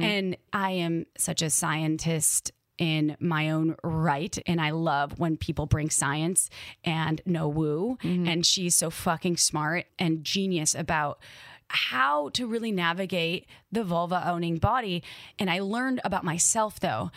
[0.03, 4.37] And I am such a scientist in my own right.
[4.47, 6.49] And I love when people bring science
[6.83, 7.99] and no woo.
[8.03, 8.27] Mm-hmm.
[8.27, 11.21] And she's so fucking smart and genius about
[11.69, 15.05] how to really navigate the vulva owning body.
[15.39, 17.13] And I learned about myself though.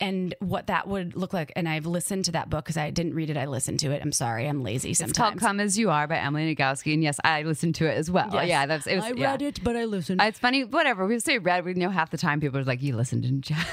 [0.00, 1.52] And what that would look like.
[1.56, 3.36] And I've listened to that book because I didn't read it.
[3.36, 4.00] I listened to it.
[4.00, 4.46] I'm sorry.
[4.46, 5.40] I'm lazy it's called sometimes.
[5.40, 8.30] "Come as You Are" by Emily Nagoski, and yes, I listened to it as well.
[8.32, 8.48] Yes.
[8.48, 8.96] Yeah, that's it.
[8.96, 9.30] Was, I yeah.
[9.32, 10.20] read it, but I listened.
[10.22, 11.06] It's funny, whatever.
[11.06, 13.56] We say read, we know half the time people are like, you listened, didn't you?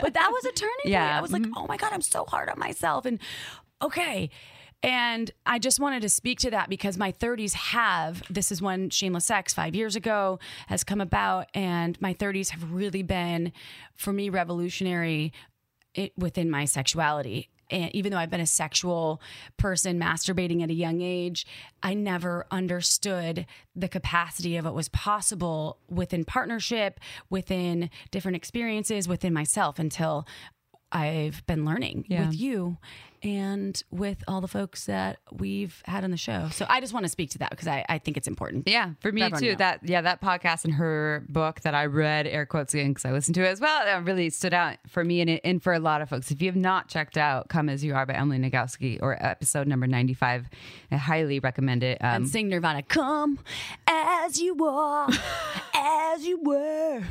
[0.00, 0.92] but that was a turning point.
[0.92, 1.18] Yeah.
[1.18, 1.58] I was like, mm-hmm.
[1.58, 3.04] oh my God, I'm so hard on myself.
[3.04, 3.18] And
[3.82, 4.30] okay.
[4.82, 8.90] And I just wanted to speak to that because my 30s have, this is when
[8.90, 11.46] Shameless Sex five years ago has come about.
[11.54, 13.52] And my 30s have really been,
[13.94, 15.32] for me, revolutionary
[15.94, 17.48] it, within my sexuality.
[17.70, 19.22] And even though I've been a sexual
[19.56, 21.46] person masturbating at a young age,
[21.82, 29.32] I never understood the capacity of what was possible within partnership, within different experiences, within
[29.32, 30.26] myself until
[30.92, 32.26] I've been learning Yeah.
[32.26, 32.76] with you
[33.24, 36.48] and with all the folks that we've had on the show.
[36.52, 38.68] So I just want to speak to that because I, I think it's important.
[38.68, 39.48] Yeah, for me everyone too.
[39.52, 39.54] know.
[39.56, 43.12] That yeah, that podcast and her book that I read, air quotes again, because I
[43.12, 43.84] listened to it as well.
[43.84, 46.30] That really stood out for me and, and for a lot of folks.
[46.30, 49.66] If you have not checked out "Come as You Are" by Emily Nagoski or episode
[49.66, 50.46] number ninety five,
[50.92, 51.98] I highly recommend it.
[52.02, 52.82] Um, and sing Nirvana.
[52.82, 53.38] Come
[53.86, 55.08] as you are,
[55.74, 57.02] as you were,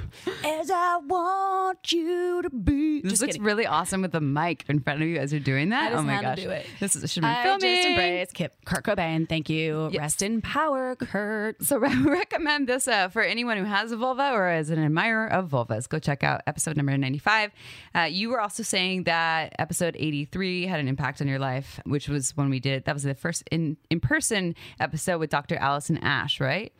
[0.45, 3.01] as I want you to be.
[3.01, 3.43] this Just looks kidding.
[3.43, 5.93] really awesome with the mic in front of you as you're doing that.
[5.93, 6.65] I oh my had to gosh, do it.
[6.79, 7.75] this is should have I filming.
[7.75, 9.27] just embrace Kip, Kurt Cobain.
[9.27, 9.89] Thank you.
[9.97, 11.61] Rest in power, Kurt.
[11.63, 15.27] So re- recommend this uh, for anyone who has a vulva or is an admirer
[15.27, 15.87] of vulvas.
[15.89, 17.51] Go check out episode number 95.
[17.95, 22.07] Uh, you were also saying that episode 83 had an impact on your life, which
[22.07, 25.55] was when we did, that was the first in, in-person episode with Dr.
[25.57, 26.73] Allison Ash, right?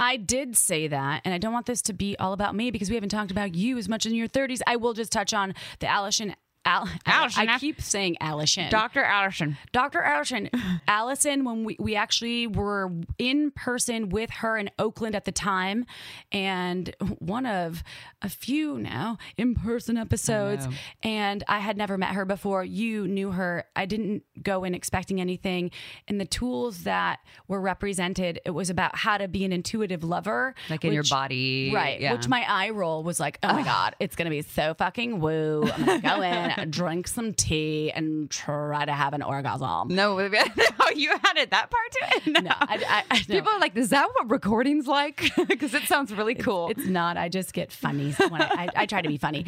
[0.00, 2.88] I did say that, and I don't want this to be all about me because
[2.88, 4.60] we haven't talked about you as much in your 30s.
[4.66, 6.34] I will just touch on the Allison.
[6.64, 7.48] Al- Allison.
[7.48, 8.70] I keep saying Allison.
[8.70, 9.02] Dr.
[9.02, 9.56] Allison.
[9.72, 10.00] Dr.
[10.02, 10.48] Allison,
[10.88, 15.84] Allison, when we, we actually were in person with her in Oakland at the time,
[16.30, 17.82] and one of
[18.22, 20.66] a few now in person episodes.
[20.66, 20.72] know.
[21.02, 22.64] And I had never met her before.
[22.64, 23.64] You knew her.
[23.74, 25.70] I didn't go in expecting anything.
[26.06, 30.54] And the tools that were represented, it was about how to be an intuitive lover.
[30.70, 31.72] Like in your body.
[31.74, 32.00] Right.
[32.00, 32.12] Yeah.
[32.12, 35.20] Which my eye roll was like, oh my God, it's going to be so fucking
[35.20, 35.64] woo.
[35.74, 36.51] I'm going to go in.
[36.70, 39.88] drink some tea and try to have an orgasm.
[39.88, 42.26] No, no, you added that part to it.
[42.32, 43.34] No, No, I, I, no.
[43.34, 46.68] people are like, "Is that what recording's like?" Because it sounds really cool.
[46.70, 47.16] It's not.
[47.16, 48.12] I just get funny.
[48.12, 49.46] When I, I, I try to be funny.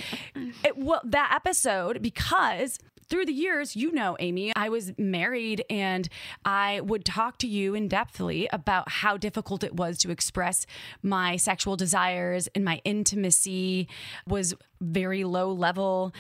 [0.65, 2.79] It, well, that episode because
[3.09, 6.09] through the years, you know, Amy, I was married and
[6.45, 10.67] I would talk to you in depthly about how difficult it was to express
[11.03, 13.89] my sexual desires and my intimacy
[14.27, 16.13] was very low level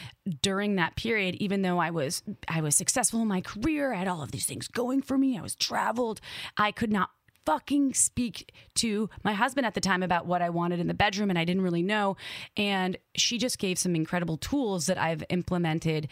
[0.43, 4.09] during that period even though I was I was successful in my career I had
[4.09, 6.20] all of these things going for me I was traveled
[6.57, 7.11] I could not
[7.45, 11.30] fucking speak to my husband at the time about what I wanted in the bedroom
[11.30, 12.16] and I didn't really know.
[12.57, 16.09] And she just gave some incredible tools that I've implemented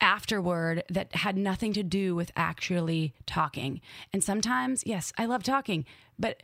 [0.00, 3.80] afterward that had nothing to do with actually talking.
[4.12, 5.84] And sometimes, yes, I love talking,
[6.18, 6.42] but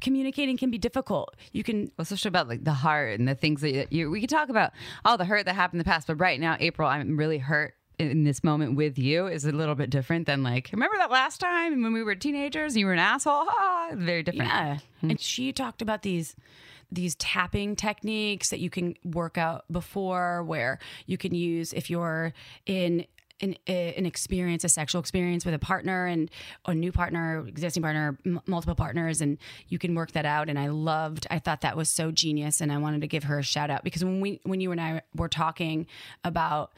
[0.00, 1.34] communicating can be difficult.
[1.52, 4.30] You can Well, especially about like the heart and the things that you, we could
[4.30, 4.72] talk about
[5.04, 7.74] all the hurt that happened in the past, but right now, April, I'm really hurt
[7.98, 11.40] in this moment with you is a little bit different than like remember that last
[11.40, 14.78] time when we were teenagers and you were an asshole ah, very different Yeah.
[15.00, 16.36] And she talked about these
[16.90, 22.32] these tapping techniques that you can work out before where you can use if you're
[22.66, 23.06] in
[23.40, 26.30] an, eh, an experience, a sexual experience with a partner and
[26.64, 30.48] a new partner, existing partner, m- multiple partners, and you can work that out.
[30.48, 33.38] And I loved, I thought that was so genius, and I wanted to give her
[33.38, 35.86] a shout out because when we, when you and I were talking
[36.24, 36.72] about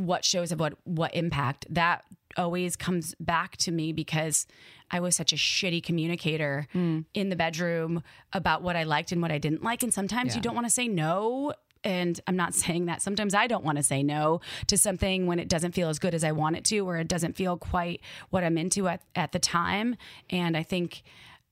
[0.00, 1.66] what shows have what what impact.
[1.70, 2.04] That
[2.36, 4.46] always comes back to me because
[4.90, 7.00] I was such a shitty communicator hmm.
[7.14, 9.82] in the bedroom about what I liked and what I didn't like.
[9.82, 11.54] And sometimes you don't want to say no.
[11.82, 13.02] And I'm not saying that.
[13.02, 16.14] Sometimes I don't want to say no to something when it doesn't feel as good
[16.14, 19.32] as I want it to or it doesn't feel quite what I'm into at, at
[19.32, 19.96] the time.
[20.30, 21.02] And I think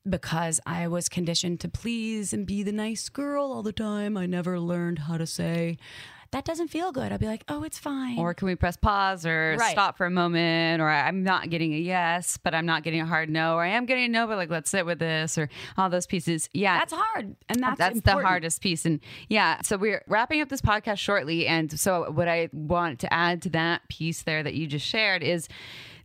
[0.08, 4.26] because I was conditioned to please and be the nice girl all the time I
[4.26, 5.78] never learned how to say
[6.34, 7.12] that doesn't feel good.
[7.12, 9.70] I'll be like, "Oh, it's fine." or can we press pause or Right.
[9.70, 13.06] stop for a moment or i'm not getting a yes but i'm not getting a
[13.06, 15.48] hard no or i am getting a no but like let's sit with this or
[15.78, 19.76] all those pieces yeah That's hard, and that's that's the hardest piece and yeah so
[19.76, 23.88] we're wrapping up this podcast shortly and so what i want to add to that
[23.88, 25.48] piece there that you just shared is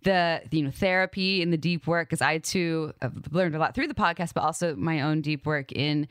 [0.03, 3.75] the you know therapy and the deep work because i too have learned a lot
[3.75, 6.07] through the podcast but also my own deep work in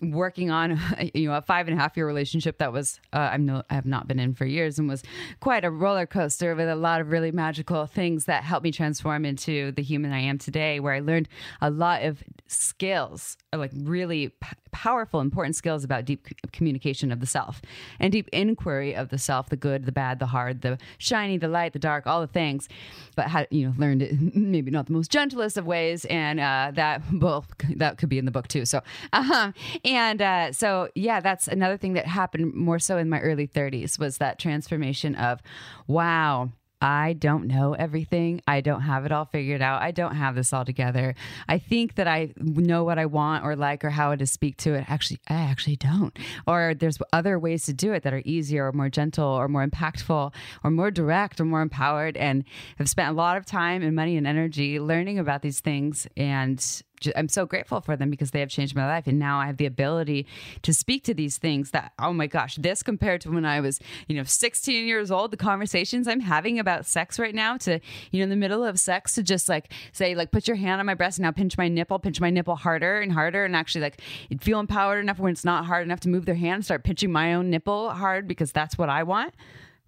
[0.00, 0.80] working on
[1.14, 3.74] you know a five and a half year relationship that was uh, I'm no I
[3.74, 5.02] have not been in for years and was
[5.40, 9.24] quite a roller coaster with a lot of really magical things that helped me transform
[9.24, 11.28] into the human I am today where I learned
[11.60, 17.12] a lot of skills uh, like really p- powerful important skills about deep c- communication
[17.12, 17.62] of the self
[18.00, 21.48] and deep inquiry of the self the good the bad the hard the shiny the
[21.48, 22.68] light the dark all the things
[23.16, 26.70] but had you know learned it maybe not the most gentlest of ways and uh,
[26.74, 27.44] that well
[27.76, 28.64] that could be in the book too.
[28.64, 28.82] So
[29.12, 33.46] um, and uh, so yeah that's another thing that happened more so in my early
[33.46, 35.40] 30s was that transformation of
[35.86, 36.50] wow
[36.84, 38.42] I don't know everything.
[38.46, 39.80] I don't have it all figured out.
[39.80, 41.14] I don't have this all together.
[41.48, 44.74] I think that I know what I want or like or how to speak to
[44.74, 44.84] it.
[44.86, 46.14] Actually, I actually don't.
[46.46, 49.66] Or there's other ways to do it that are easier or more gentle or more
[49.66, 52.18] impactful or more direct or more empowered.
[52.18, 52.44] And
[52.76, 56.82] have spent a lot of time and money and energy learning about these things and
[57.16, 59.06] I'm so grateful for them because they have changed my life.
[59.06, 60.26] And now I have the ability
[60.62, 63.80] to speak to these things that, oh my gosh, this compared to when I was,
[64.08, 67.80] you know, 16 years old, the conversations I'm having about sex right now to,
[68.10, 70.80] you know, in the middle of sex to just like say, like, put your hand
[70.80, 73.44] on my breast and now pinch my nipple, pinch my nipple harder and harder.
[73.44, 74.00] And actually, like,
[74.40, 77.34] feel empowered enough when it's not hard enough to move their hand, start pinching my
[77.34, 79.34] own nipple hard because that's what I want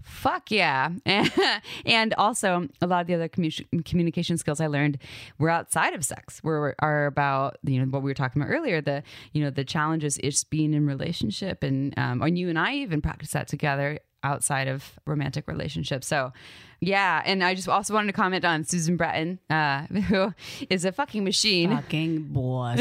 [0.07, 0.91] fuck yeah.
[1.85, 4.99] And also a lot of the other commu- communication skills i learned
[5.39, 8.81] were outside of sex were are about you know what we were talking about earlier
[8.81, 9.03] the
[9.33, 13.03] you know the challenges is being in relationship and um and you and i even
[13.03, 16.07] practice that together outside of romantic relationships.
[16.07, 16.33] So
[16.81, 20.33] yeah and i just also wanted to comment on Susan Bratton uh who
[20.71, 21.71] is a fucking machine.
[21.71, 22.81] Fucking boss.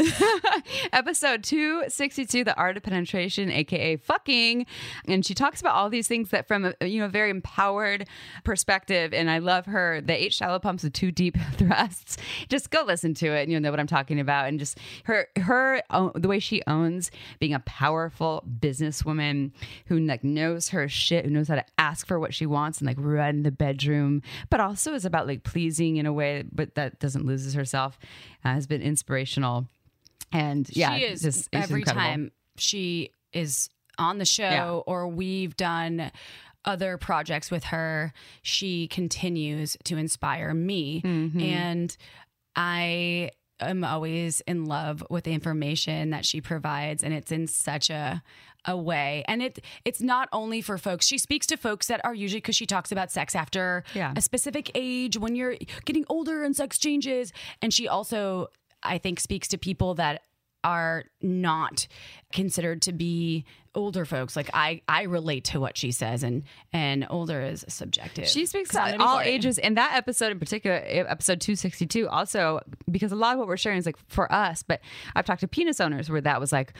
[0.92, 4.66] episode 262 the art of penetration aka fucking.
[5.06, 8.06] And she talks about all these things that from a you know very empowered
[8.44, 12.16] perspective and i love her the eight shallow pumps with two deep thrusts.
[12.48, 14.46] Just go listen to it and you'll know what i'm talking about.
[14.46, 19.52] And just her her own, the way she owns being a powerful businesswoman
[19.86, 22.86] who like knows her shit who knows how to ask for what she wants and
[22.86, 23.85] like run the bedroom
[24.50, 27.98] but also is about like pleasing in a way but that doesn't loses herself
[28.44, 29.66] uh, has been inspirational
[30.32, 32.02] and yeah, she is just- every incredible.
[32.02, 33.68] time she is
[33.98, 34.70] on the show Yeah.
[34.86, 36.10] or we've done
[36.64, 38.12] other projects with her
[38.42, 41.40] she continues to inspire me Mm-hmm.
[41.40, 41.96] and
[42.54, 43.30] i
[43.60, 48.22] am always in love with the information that she provides, and it's in such a
[48.66, 49.24] a way.
[49.28, 51.06] And it it's not only for folks.
[51.06, 54.12] She speaks to folks that are usually because she talks about sex after Yeah.
[54.16, 57.32] a specific age when you're getting older and sex changes.
[57.62, 58.48] And she also,
[58.82, 60.22] I think, speaks to people that
[60.64, 61.86] are not
[62.32, 63.44] considered to be
[63.76, 64.34] older folks.
[64.34, 68.26] Like I, I relate to what she says, and and older is subjective.
[68.26, 72.08] She speaks to all ages, and that episode in particular, e- episode two sixty two,
[72.08, 72.60] also
[72.90, 74.62] because a lot of what we're sharing is like for us.
[74.62, 74.80] But
[75.14, 76.72] I've talked to penis owners where that was like,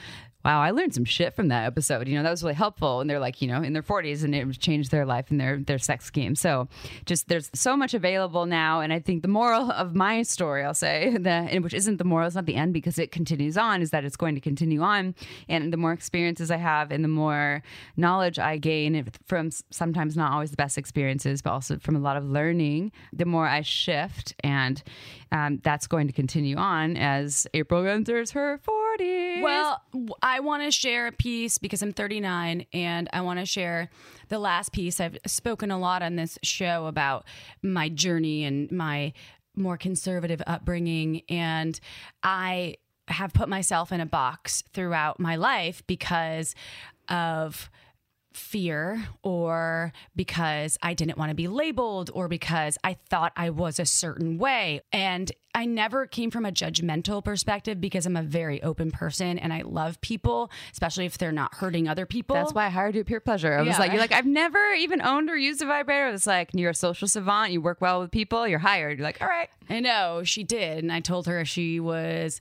[0.47, 2.07] wow, I learned some shit from that episode.
[2.07, 4.33] You know, that was really helpful, and they're like, you know, in their forties, and
[4.33, 6.35] it changed their life and their their sex scheme.
[6.35, 6.69] So
[7.05, 10.73] just there's so much available now, and I think the moral of my story, I'll
[10.73, 13.91] say that, which isn't the moral, it's not the end because it continues on, is
[13.91, 15.15] that it's going to continue on,
[15.49, 17.61] and the more experiences I have, and the more
[17.95, 22.17] knowledge I gain from sometimes not always the best experiences, but also from a lot
[22.17, 24.35] of learning, the more I shift.
[24.43, 24.81] And
[25.31, 29.41] um, that's going to continue on as April enters her 40s.
[29.41, 29.81] Well,
[30.21, 33.89] I want to share a piece because I'm 39 and I want to share
[34.29, 34.99] the last piece.
[34.99, 37.25] I've spoken a lot on this show about
[37.61, 39.13] my journey and my
[39.55, 41.23] more conservative upbringing.
[41.29, 41.79] And
[42.23, 42.75] I
[43.07, 46.55] have put myself in a box throughout my life because
[47.09, 47.69] of
[48.33, 53.79] fear or because I didn't want to be labeled or because I thought I was
[53.79, 54.81] a certain way.
[54.91, 59.51] And I never came from a judgmental perspective because I'm a very open person and
[59.51, 62.35] I love people, especially if they're not hurting other people.
[62.35, 63.57] That's why I hired you at Pure Pleasure.
[63.57, 63.79] I was Yeah.
[63.79, 66.09] like, you're like, I've never even owned or used a vibrator.
[66.09, 67.53] It's like, you're a social savant.
[67.53, 68.47] You work well with people.
[68.47, 68.99] You're hired.
[68.99, 69.49] You're like, all right.
[69.67, 70.83] I know she did.
[70.83, 72.39] And I told her she was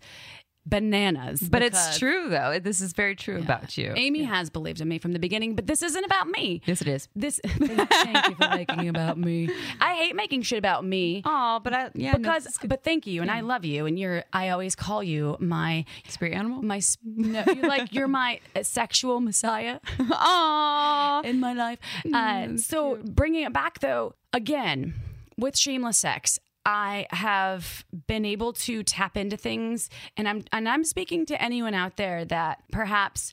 [0.66, 1.40] bananas.
[1.40, 2.58] But it's true, though.
[2.58, 3.92] This is very true about you.
[3.96, 6.60] Amy has believed in me from the beginning, but this isn't about me.
[6.66, 7.08] Yes, it is.
[7.14, 9.48] This thank you for making about me.
[9.80, 11.22] I hate making shit about me.
[11.24, 12.68] Oh, but I, yeah, because this is good.
[12.70, 16.34] but thank you and I love you and you're I always call you my spirit
[16.34, 16.62] animal.
[16.62, 21.22] my no, you're like you're my sexual messiah Aw.
[21.22, 21.78] in my life.
[22.12, 24.94] Uh, so bringing it back though, again
[25.38, 26.38] with shameless sex.
[26.66, 31.74] I have been able to tap into things and I'm and I'm speaking to anyone
[31.74, 33.32] out there that perhaps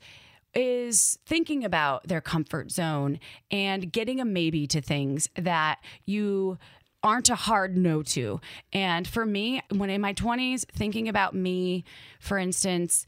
[0.53, 3.19] is thinking about their comfort zone
[3.49, 6.59] and getting a maybe to things that you
[7.01, 8.39] aren't a hard no to.
[8.71, 11.83] And for me, when in my 20s, thinking about me,
[12.19, 13.05] for instance,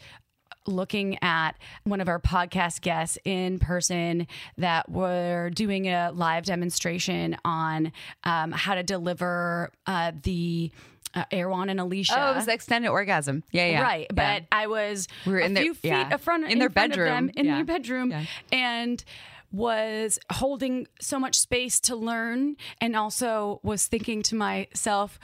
[0.68, 1.52] looking at
[1.84, 7.92] one of our podcast guests in person that were doing a live demonstration on
[8.24, 10.72] um, how to deliver uh, the
[11.14, 12.14] uh, Erwan and Alicia.
[12.18, 13.44] Oh, it was the extended orgasm.
[13.52, 13.82] Yeah, yeah.
[13.82, 14.40] Right, Yeah.
[14.40, 16.12] but I was We were a in their- few feet yeah.
[16.12, 17.32] in front In their front of them, bedroom.
[17.38, 17.56] in Yeah.
[17.56, 18.14] their bedroom,
[18.52, 19.04] and
[19.52, 25.18] was holding so much space to learn, and also was thinking to myself.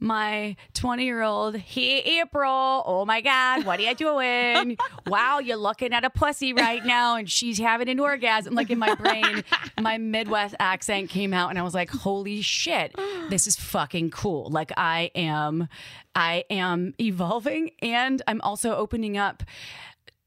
[0.00, 4.76] My 20 year old, hey, April, oh my God, what are you doing?
[5.06, 8.54] wow, you're looking at a pussy right now, and she's having an orgasm.
[8.54, 9.44] Like in my brain,
[9.80, 12.94] my Midwest accent came out, and I was like, holy shit,
[13.30, 14.50] this is fucking cool.
[14.50, 15.68] Like, I am,
[16.14, 19.42] I am evolving, and I'm also opening up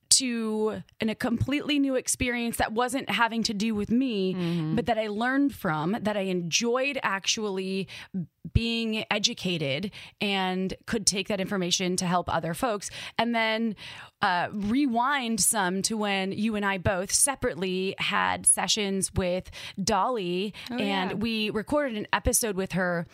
[0.10, 4.76] to in a completely new experience that wasn't having to do with me mm-hmm.
[4.76, 7.88] but that I learned from that I enjoyed actually
[8.54, 9.92] being educated
[10.22, 13.76] and could take that information to help other folks and then
[14.22, 19.50] uh, rewind some to when you and I both separately had sessions with
[19.82, 20.80] Dolly and
[21.12, 21.14] yeah.
[21.14, 23.06] we recorded an episode with her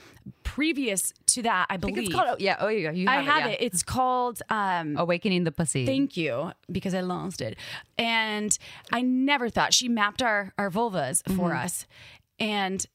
[0.44, 2.28] previous to that I I believe think it's called.
[2.32, 2.56] Oh, yeah.
[2.60, 2.94] Oh, you go.
[2.94, 3.62] You I have, have it.
[3.62, 5.86] it, it's called um Awakening the pussy.
[5.86, 7.58] Thank you, because I lost it.
[7.98, 8.58] And
[8.92, 11.66] I never thought she mapped our our vulvas for Mm-hmm.
[11.66, 11.86] us.
[12.40, 12.86] And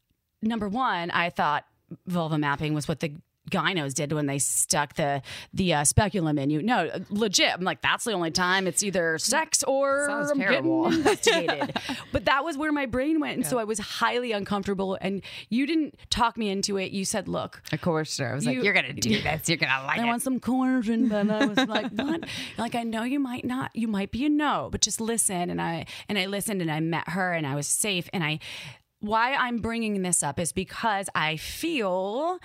[0.43, 1.65] number one, I thought
[2.07, 3.13] vulva mapping was what the
[3.51, 5.23] gynos did when they stuck the
[5.55, 6.63] the uh, speculum in you.
[6.63, 7.51] No, legit.
[7.55, 10.83] I'm like, that's the only time it's either sex or Sounds I'm terrible.
[10.85, 11.75] getting investigated.
[12.13, 14.99] but that was where my brain went, and so I was highly uncomfortable.
[15.01, 16.91] And you didn't talk me into it.
[16.93, 19.49] You said, "Look, Of course, I was like, You- you're gonna do this.
[19.49, 20.07] You're gonna like I it.
[20.07, 22.25] want some corners and then I was like, what?
[22.59, 25.49] Like I know you might not, you might be a no, but just listen.
[25.49, 28.11] And I and I listened and I met her and I was safe.
[28.13, 28.41] And I,
[29.01, 32.39] why I'm bringing this up is because I feel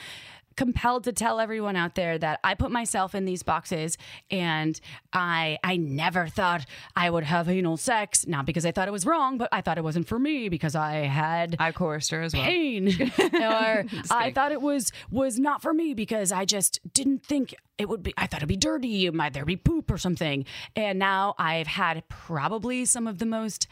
[0.55, 3.97] compelled to tell everyone out there that I put myself in these boxes
[4.29, 4.79] and
[5.11, 9.05] I I never thought I would have anal sex not because I thought it was
[9.05, 12.33] wrong but I thought it wasn't for me because I had I coerced her as
[12.33, 12.43] well.
[12.43, 13.11] pain.
[13.33, 17.89] Or I thought it was was not for me because I just didn't think it
[17.89, 20.45] would be I thought it'd be dirty might there be poop or something.
[20.75, 23.67] And now I've had probably some of the most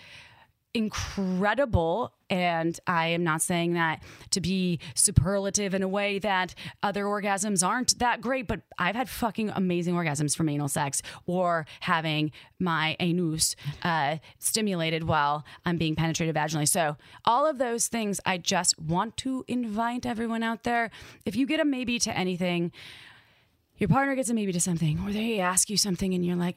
[0.74, 2.14] incredible.
[2.30, 7.66] And I am not saying that to be superlative in a way that other orgasms
[7.66, 12.96] aren't that great, but I've had fucking amazing orgasms from anal sex or having my
[13.00, 16.68] anus uh, stimulated while I'm being penetrated vaginally.
[16.68, 16.96] So,
[17.26, 20.90] all of those things, I just want to invite everyone out there.
[21.26, 22.72] If you get a maybe to anything,
[23.78, 26.56] your partner gets a maybe to something, or they ask you something and you're like,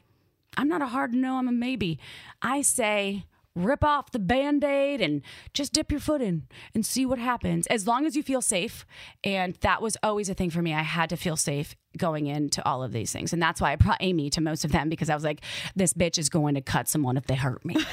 [0.57, 1.99] I'm not a hard no, I'm a maybe.
[2.41, 3.25] I say,
[3.55, 5.21] rip off the band aid and
[5.53, 6.43] just dip your foot in
[6.73, 7.67] and see what happens.
[7.67, 8.85] As long as you feel safe.
[9.23, 10.73] And that was always a thing for me.
[10.73, 13.31] I had to feel safe going into all of these things.
[13.33, 15.41] And that's why I brought Amy to most of them because I was like,
[15.75, 17.75] this bitch is going to cut someone if they hurt me.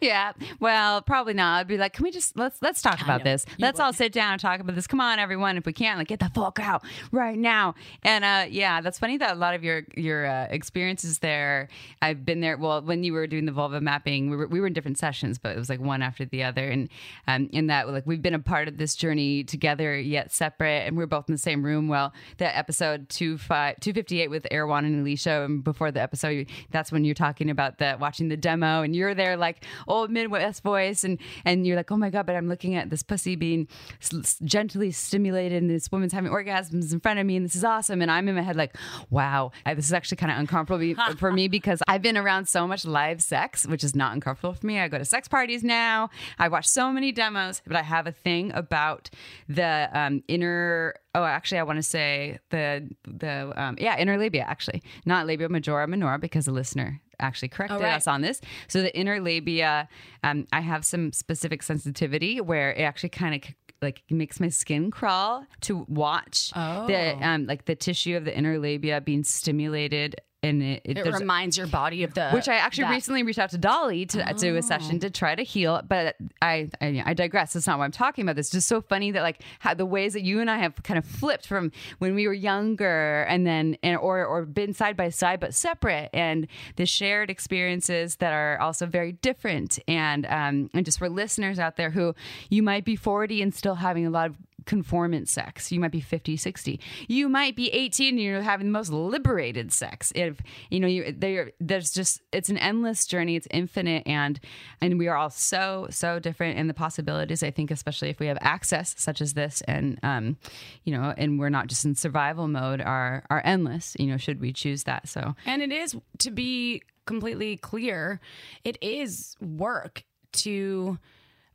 [0.00, 0.32] yeah.
[0.58, 1.60] Well, probably not.
[1.60, 3.32] I'd be like, can we just let's let's talk about know.
[3.32, 3.46] this.
[3.48, 4.86] You let's all sit down and talk about this.
[4.86, 5.56] Come on, everyone.
[5.56, 6.82] If we can't, like, get the fuck out
[7.12, 7.74] right now.
[8.02, 11.68] And uh, yeah, that's funny that a lot of your your uh, experiences there.
[12.02, 12.56] I've been there.
[12.56, 15.38] Well, when you were doing the vulva mapping, we were we were in different sessions,
[15.38, 16.68] but it was like one after the other.
[16.68, 16.88] And
[17.26, 20.96] um, in that, like, we've been a part of this journey together yet separate, and
[20.96, 21.88] we are both in the same room.
[21.88, 26.00] Well, that episode two five two fifty eight with Erwan and Alicia, and before the
[26.00, 30.10] episode, that's when you're talking about the watching the demo, and you're there like old
[30.10, 33.36] Midwest voice, and and you're like, oh my god, but I'm looking at this pussy
[33.36, 33.68] being
[34.00, 37.64] s- gently stimulated, and this woman's having orgasms in front of me, and this is
[37.64, 38.76] awesome, and I'm in my head like,
[39.10, 40.80] wow, I, this is actually kind of uncomfortable
[41.18, 44.66] for me because I've been around so much live sex, which is not uncomfortable for
[44.66, 44.78] me.
[44.78, 46.10] I go to sex parties now.
[46.38, 49.10] I watch so many demos, but I have a thing about
[49.48, 50.94] the um, inner.
[51.14, 55.48] Oh, actually, I want to say the the um, yeah inner labia actually, not labia
[55.48, 57.94] majora minora because a listener actually corrected right.
[57.94, 58.40] us on this.
[58.68, 59.88] So the inner labia,
[60.24, 64.90] um, I have some specific sensitivity where it actually kind of like makes my skin
[64.90, 66.50] crawl to watch
[66.86, 70.16] the um, like the tissue of the inner labia being stimulated.
[70.42, 73.38] And it, it, It reminds your body of the which I actually that- recently reached
[73.38, 75.82] out to Dolly to to do a session to try to heal.
[75.86, 77.52] But I, I I digress.
[77.52, 78.38] That's not what I'm talking about.
[78.38, 80.96] It's just so funny that like how the ways that you and I have kind
[80.98, 85.10] of flipped from when we were younger and then and or or been side by
[85.10, 90.84] side but separate and the shared experiences that are also very different and um and
[90.84, 92.14] just for listeners out there who
[92.48, 94.36] you might be 40 and still having a lot of
[94.66, 95.70] conformant sex.
[95.72, 96.80] You might be 50, 60.
[97.08, 100.12] You might be 18 and you're having the most liberated sex.
[100.14, 100.40] If
[100.70, 103.36] you know you there there's just it's an endless journey.
[103.36, 104.40] It's infinite and
[104.80, 108.26] and we are all so so different and the possibilities I think especially if we
[108.26, 110.36] have access such as this and um
[110.84, 114.40] you know and we're not just in survival mode are are endless, you know, should
[114.40, 115.08] we choose that.
[115.08, 118.20] So And it is to be completely clear,
[118.64, 120.98] it is work to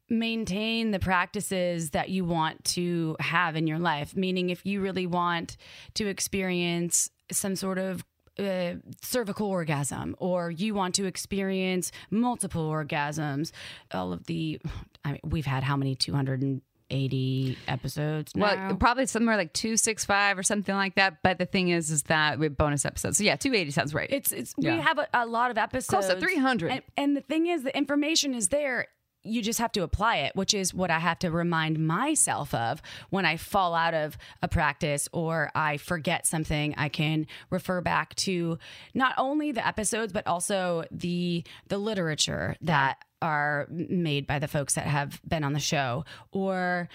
[0.09, 4.15] maintain the practices that you want to have in your life.
[4.15, 5.57] Meaning, if you really want
[5.95, 8.03] to experience some sort of
[8.37, 13.51] uh, cervical orgasm, or you want to experience multiple orgasms,
[13.93, 14.59] all of the,
[15.05, 20.75] I mean, we've had how many 280 episodes well, probably somewhere like 265 or something
[20.75, 23.17] like that, but the thing is is that we have bonus episodes.
[23.17, 24.09] So yeah, 280 sounds right.
[24.11, 24.75] It's it's Yeah.
[24.75, 26.05] we have a, a lot of episodes.
[26.05, 26.71] Close to 300.
[26.71, 28.87] And, and the thing is, the information is there.
[29.25, 32.81] You just have to apply it, which is what I have to remind myself of
[33.09, 36.75] when I fall out of a practice or I forget something.
[36.77, 38.57] I can refer back to
[38.93, 44.75] not only the episodes but also the the literature that are made by the folks
[44.75, 46.87] that have been on the show or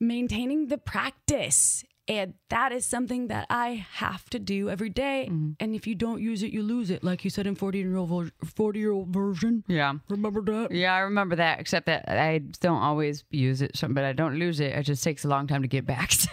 [0.00, 1.84] maintaining the practice.
[2.08, 5.28] And that is something that I have to do every day.
[5.28, 5.52] Mm-hmm.
[5.58, 7.02] And if you don't use it, you lose it.
[7.02, 9.64] Like you said in 40 year old 40 year old version.
[9.66, 9.94] yeah.
[10.08, 10.70] Remember that?
[10.70, 14.60] Yeah, I remember that, except that I don't always use it, but I don't lose
[14.60, 14.72] it.
[14.72, 16.12] It just takes a long time to get back.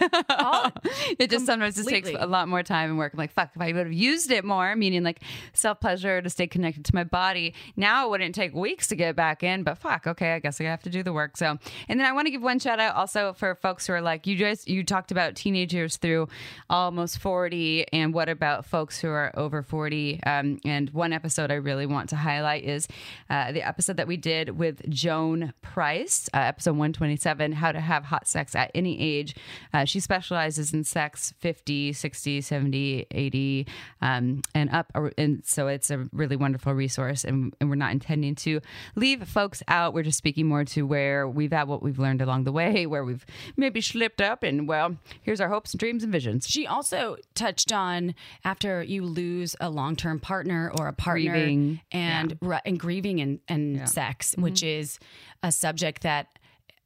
[1.18, 3.14] it just sometimes just takes a lot more time and work.
[3.14, 5.22] I'm like, fuck, if I would have used it more, meaning like
[5.54, 9.16] self pleasure to stay connected to my body, now it wouldn't take weeks to get
[9.16, 11.36] back in, but fuck, okay, I guess I have to do the work.
[11.36, 11.58] So,
[11.88, 14.26] and then I want to give one shout out also for folks who are like,
[14.26, 15.34] you guys, you talked about
[15.66, 16.28] teenagers through
[16.68, 20.20] almost 40, and what about folks who are over 40?
[20.24, 22.86] Um, and one episode I really want to highlight is
[23.30, 28.04] uh, the episode that we did with Joan Price, uh, episode 127, How to Have
[28.04, 29.34] Hot Sex at Any Age.
[29.72, 33.66] Uh, she specializes in sex 50, 60, 70, 80,
[34.02, 34.92] um, and up.
[35.16, 37.24] And so it's a really wonderful resource.
[37.24, 38.60] And, and we're not intending to
[38.96, 39.94] leave folks out.
[39.94, 43.04] We're just speaking more to where we've had what we've learned along the way, where
[43.04, 43.24] we've
[43.56, 44.42] maybe slipped up.
[44.42, 46.46] And well, here's our hopes and dreams and visions.
[46.48, 51.80] She also touched on after you lose a long term partner or a partner Grieving.
[51.92, 54.42] and ru- and grieving and, and sex, mm-hmm.
[54.42, 54.98] which is
[55.42, 56.26] a subject that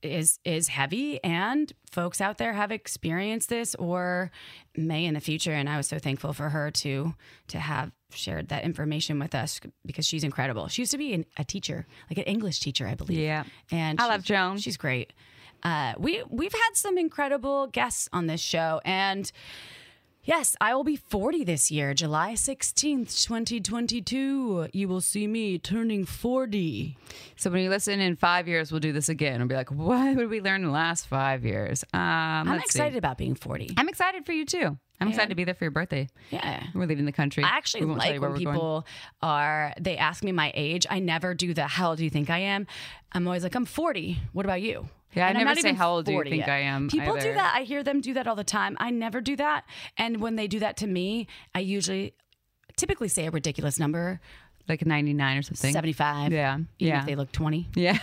[0.00, 4.30] is is heavy and folks out there have experienced this or
[4.76, 7.14] may in the future and I was so thankful for her to
[7.48, 10.68] to have shared that information with us because she's incredible.
[10.68, 13.18] She used to be an, a teacher, like an English teacher, I believe.
[13.18, 13.44] Yeah.
[13.70, 14.58] And I love Joan.
[14.58, 15.12] She's great.
[15.62, 19.30] Uh, we we've had some incredible guests on this show and
[20.28, 24.68] Yes, I will be 40 this year, July 16th, 2022.
[24.74, 26.98] You will see me turning 40.
[27.36, 29.38] So when you listen in five years, we'll do this again.
[29.38, 31.82] We'll be like, what did we learn in the last five years?
[31.94, 32.78] Um, I'm let's see.
[32.78, 33.70] excited about being 40.
[33.78, 34.76] I'm excited for you too.
[35.00, 36.08] I'm excited to be there for your birthday.
[36.30, 36.62] Yeah.
[36.74, 37.42] We're leaving the country.
[37.42, 38.54] I actually We won't tell like when we're going.
[38.54, 38.86] people
[39.22, 40.86] are, they ask me my age.
[40.90, 42.66] I never do the, how old do you think I am?
[43.12, 44.18] I'm always like, I'm 40.
[44.34, 44.90] What about you?
[45.14, 46.50] Yeah, I And I'm never not say, even "How old do you 40 think yet.
[46.50, 47.54] I am?" People do that.
[47.56, 48.76] I hear them do that all the time.
[48.78, 49.64] I never do that.
[49.96, 52.14] And when they do that to me, I usually
[52.76, 54.20] typically say a ridiculous number,
[54.68, 55.72] like 99 or something.
[55.72, 56.32] 75.
[56.32, 56.54] Yeah.
[56.54, 57.00] Even Yeah.
[57.00, 57.68] if they look 20.
[57.74, 57.98] Yeah.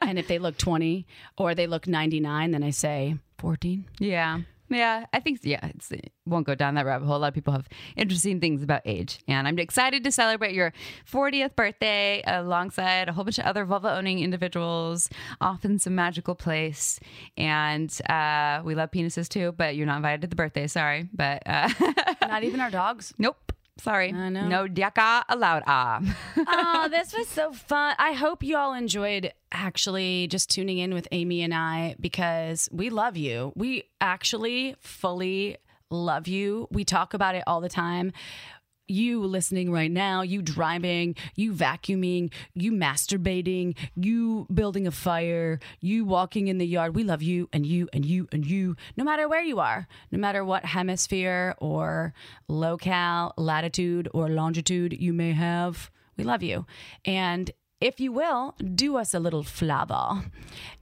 [0.00, 1.06] and if they look 20
[1.36, 3.84] or they look 99, then I say 14.
[3.98, 4.40] yeah.
[4.70, 5.06] Yeah.
[5.12, 7.16] I think, yeah, it's, it won't go down that rabbit hole.
[7.16, 9.18] A lot of people have interesting things about age.
[9.26, 10.72] And I'm excited to celebrate your
[11.10, 15.08] 40th birthday alongside a whole bunch of other vulva owning individuals,
[15.40, 17.00] off in some magical place.
[17.36, 20.66] And uh, we love penises too, but you're not invited to the birthday.
[20.66, 21.08] Sorry.
[21.12, 21.68] But uh,
[22.22, 23.14] Not even our dogs.
[23.18, 23.52] nope.
[23.80, 24.12] Sorry.
[24.12, 24.48] I know.
[24.48, 25.62] No diaka allowed.
[25.66, 26.00] Ah.
[26.36, 27.94] oh, this was so fun.
[27.98, 32.90] I hope you all enjoyed actually just tuning in with Amy and I because we
[32.90, 33.52] love you.
[33.54, 35.58] We actually fully
[35.90, 36.68] love you.
[36.70, 38.12] We talk about it all the time.
[38.90, 46.06] You listening right now, you driving, you vacuuming, you masturbating, you building a fire, you
[46.06, 46.96] walking in the yard.
[46.96, 50.18] We love you and you and you and you, no matter where you are, no
[50.18, 52.14] matter what hemisphere or
[52.48, 55.90] locale, latitude or longitude you may have.
[56.16, 56.64] We love you.
[57.04, 57.50] And
[57.80, 60.24] if you will, do us a little flava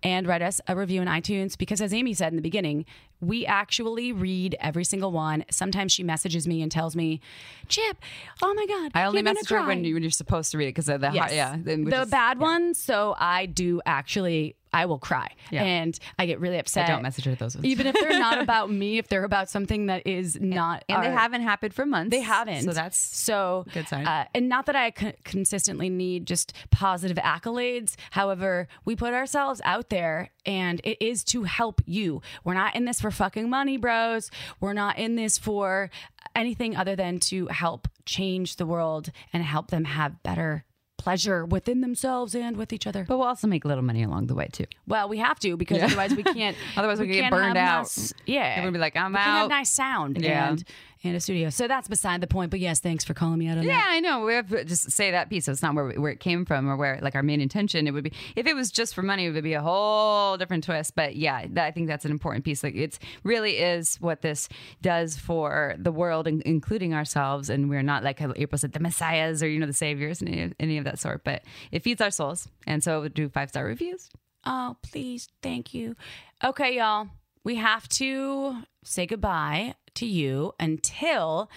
[0.02, 2.86] and write us a review in iTunes because, as Amy said in the beginning,
[3.20, 5.44] we actually read every single one.
[5.50, 7.20] Sometimes she messages me and tells me,
[7.68, 7.96] Chip,
[8.42, 8.92] oh my God.
[8.94, 11.10] I only message her when, you, when you're supposed to read it because of the
[11.12, 11.22] Yes.
[11.30, 11.56] hot, yeah.
[11.64, 12.78] the bad ones.
[12.78, 15.62] So I do actually, I will cry Yeah.
[15.64, 16.88] and I get really upset.
[16.88, 17.64] I don't message her those ones.
[17.66, 20.84] Even if they're not about me, if they're about something that is not.
[20.88, 22.10] and they our- haven't happened for months.
[22.10, 22.62] They haven't.
[22.62, 24.06] So that's so good sign.
[24.06, 24.90] Uh, and not that I
[25.24, 27.96] consistently need just positive accolades.
[28.10, 32.20] However, we put ourselves out there, and it is to help you.
[32.44, 34.30] We're not in this for fucking money, bros.
[34.60, 35.90] We're not in this for
[36.34, 40.64] anything other than to help change the world and help them have better
[41.06, 43.04] pleasure within themselves and with each other.
[43.06, 44.64] But we'll also make a little money along the way too.
[44.88, 46.56] Well, we have to because otherwise we can't.
[46.76, 47.82] Otherwise we could get burned out.
[47.82, 49.48] nice- yeah, We're gonna be like, I'm we out.
[49.48, 50.48] nice sound Yeah.
[50.48, 50.64] and
[51.04, 51.50] and a studio.
[51.50, 52.50] So that's beside the point.
[52.50, 53.86] But yes, thanks for calling me out on Yeah, that.
[53.90, 54.24] Yeah, I know.
[54.24, 55.44] We have to just say that piece.
[55.44, 57.86] So it's not where where it came from or where like our main intention.
[57.86, 60.64] It would be if it was just for money, it would be a whole different
[60.64, 60.94] twist.
[60.94, 62.64] But yeah, that, I think that's an important piece.
[62.64, 64.48] Like it's really is what this
[64.82, 67.50] does for the world, in, including ourselves.
[67.50, 70.42] And we're not like April said, the messiahs or you know the saviors and any,
[70.42, 71.22] of- any of that sort.
[71.24, 74.08] But it feeds our souls, and so we do five star reviews.
[74.44, 75.96] Oh, please, thank you.
[76.42, 77.08] Okay, y'all,
[77.42, 81.50] we have to say goodbye to you until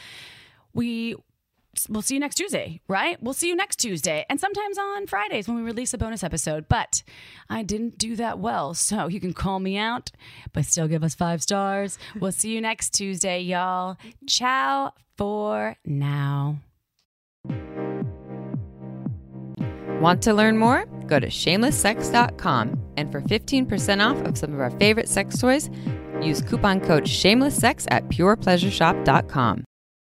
[0.74, 1.16] we.
[1.88, 3.22] We'll see you next Tuesday, right?
[3.22, 6.68] We'll see you next Tuesday and sometimes on Fridays when we release a bonus episode.
[6.68, 7.03] But
[7.49, 10.11] I didn't do that well, so you can call me out,
[10.52, 11.98] but still give us five stars.
[12.20, 13.98] We'll see you next Tuesday, y'all.
[14.28, 16.57] Ciao for now.
[19.99, 20.85] Want to learn more?
[21.07, 25.69] Go to shamelesssex.com and for 15% off of some of our favorite sex toys,
[26.21, 29.65] use coupon code shamelesssex at purepleasureshop.com.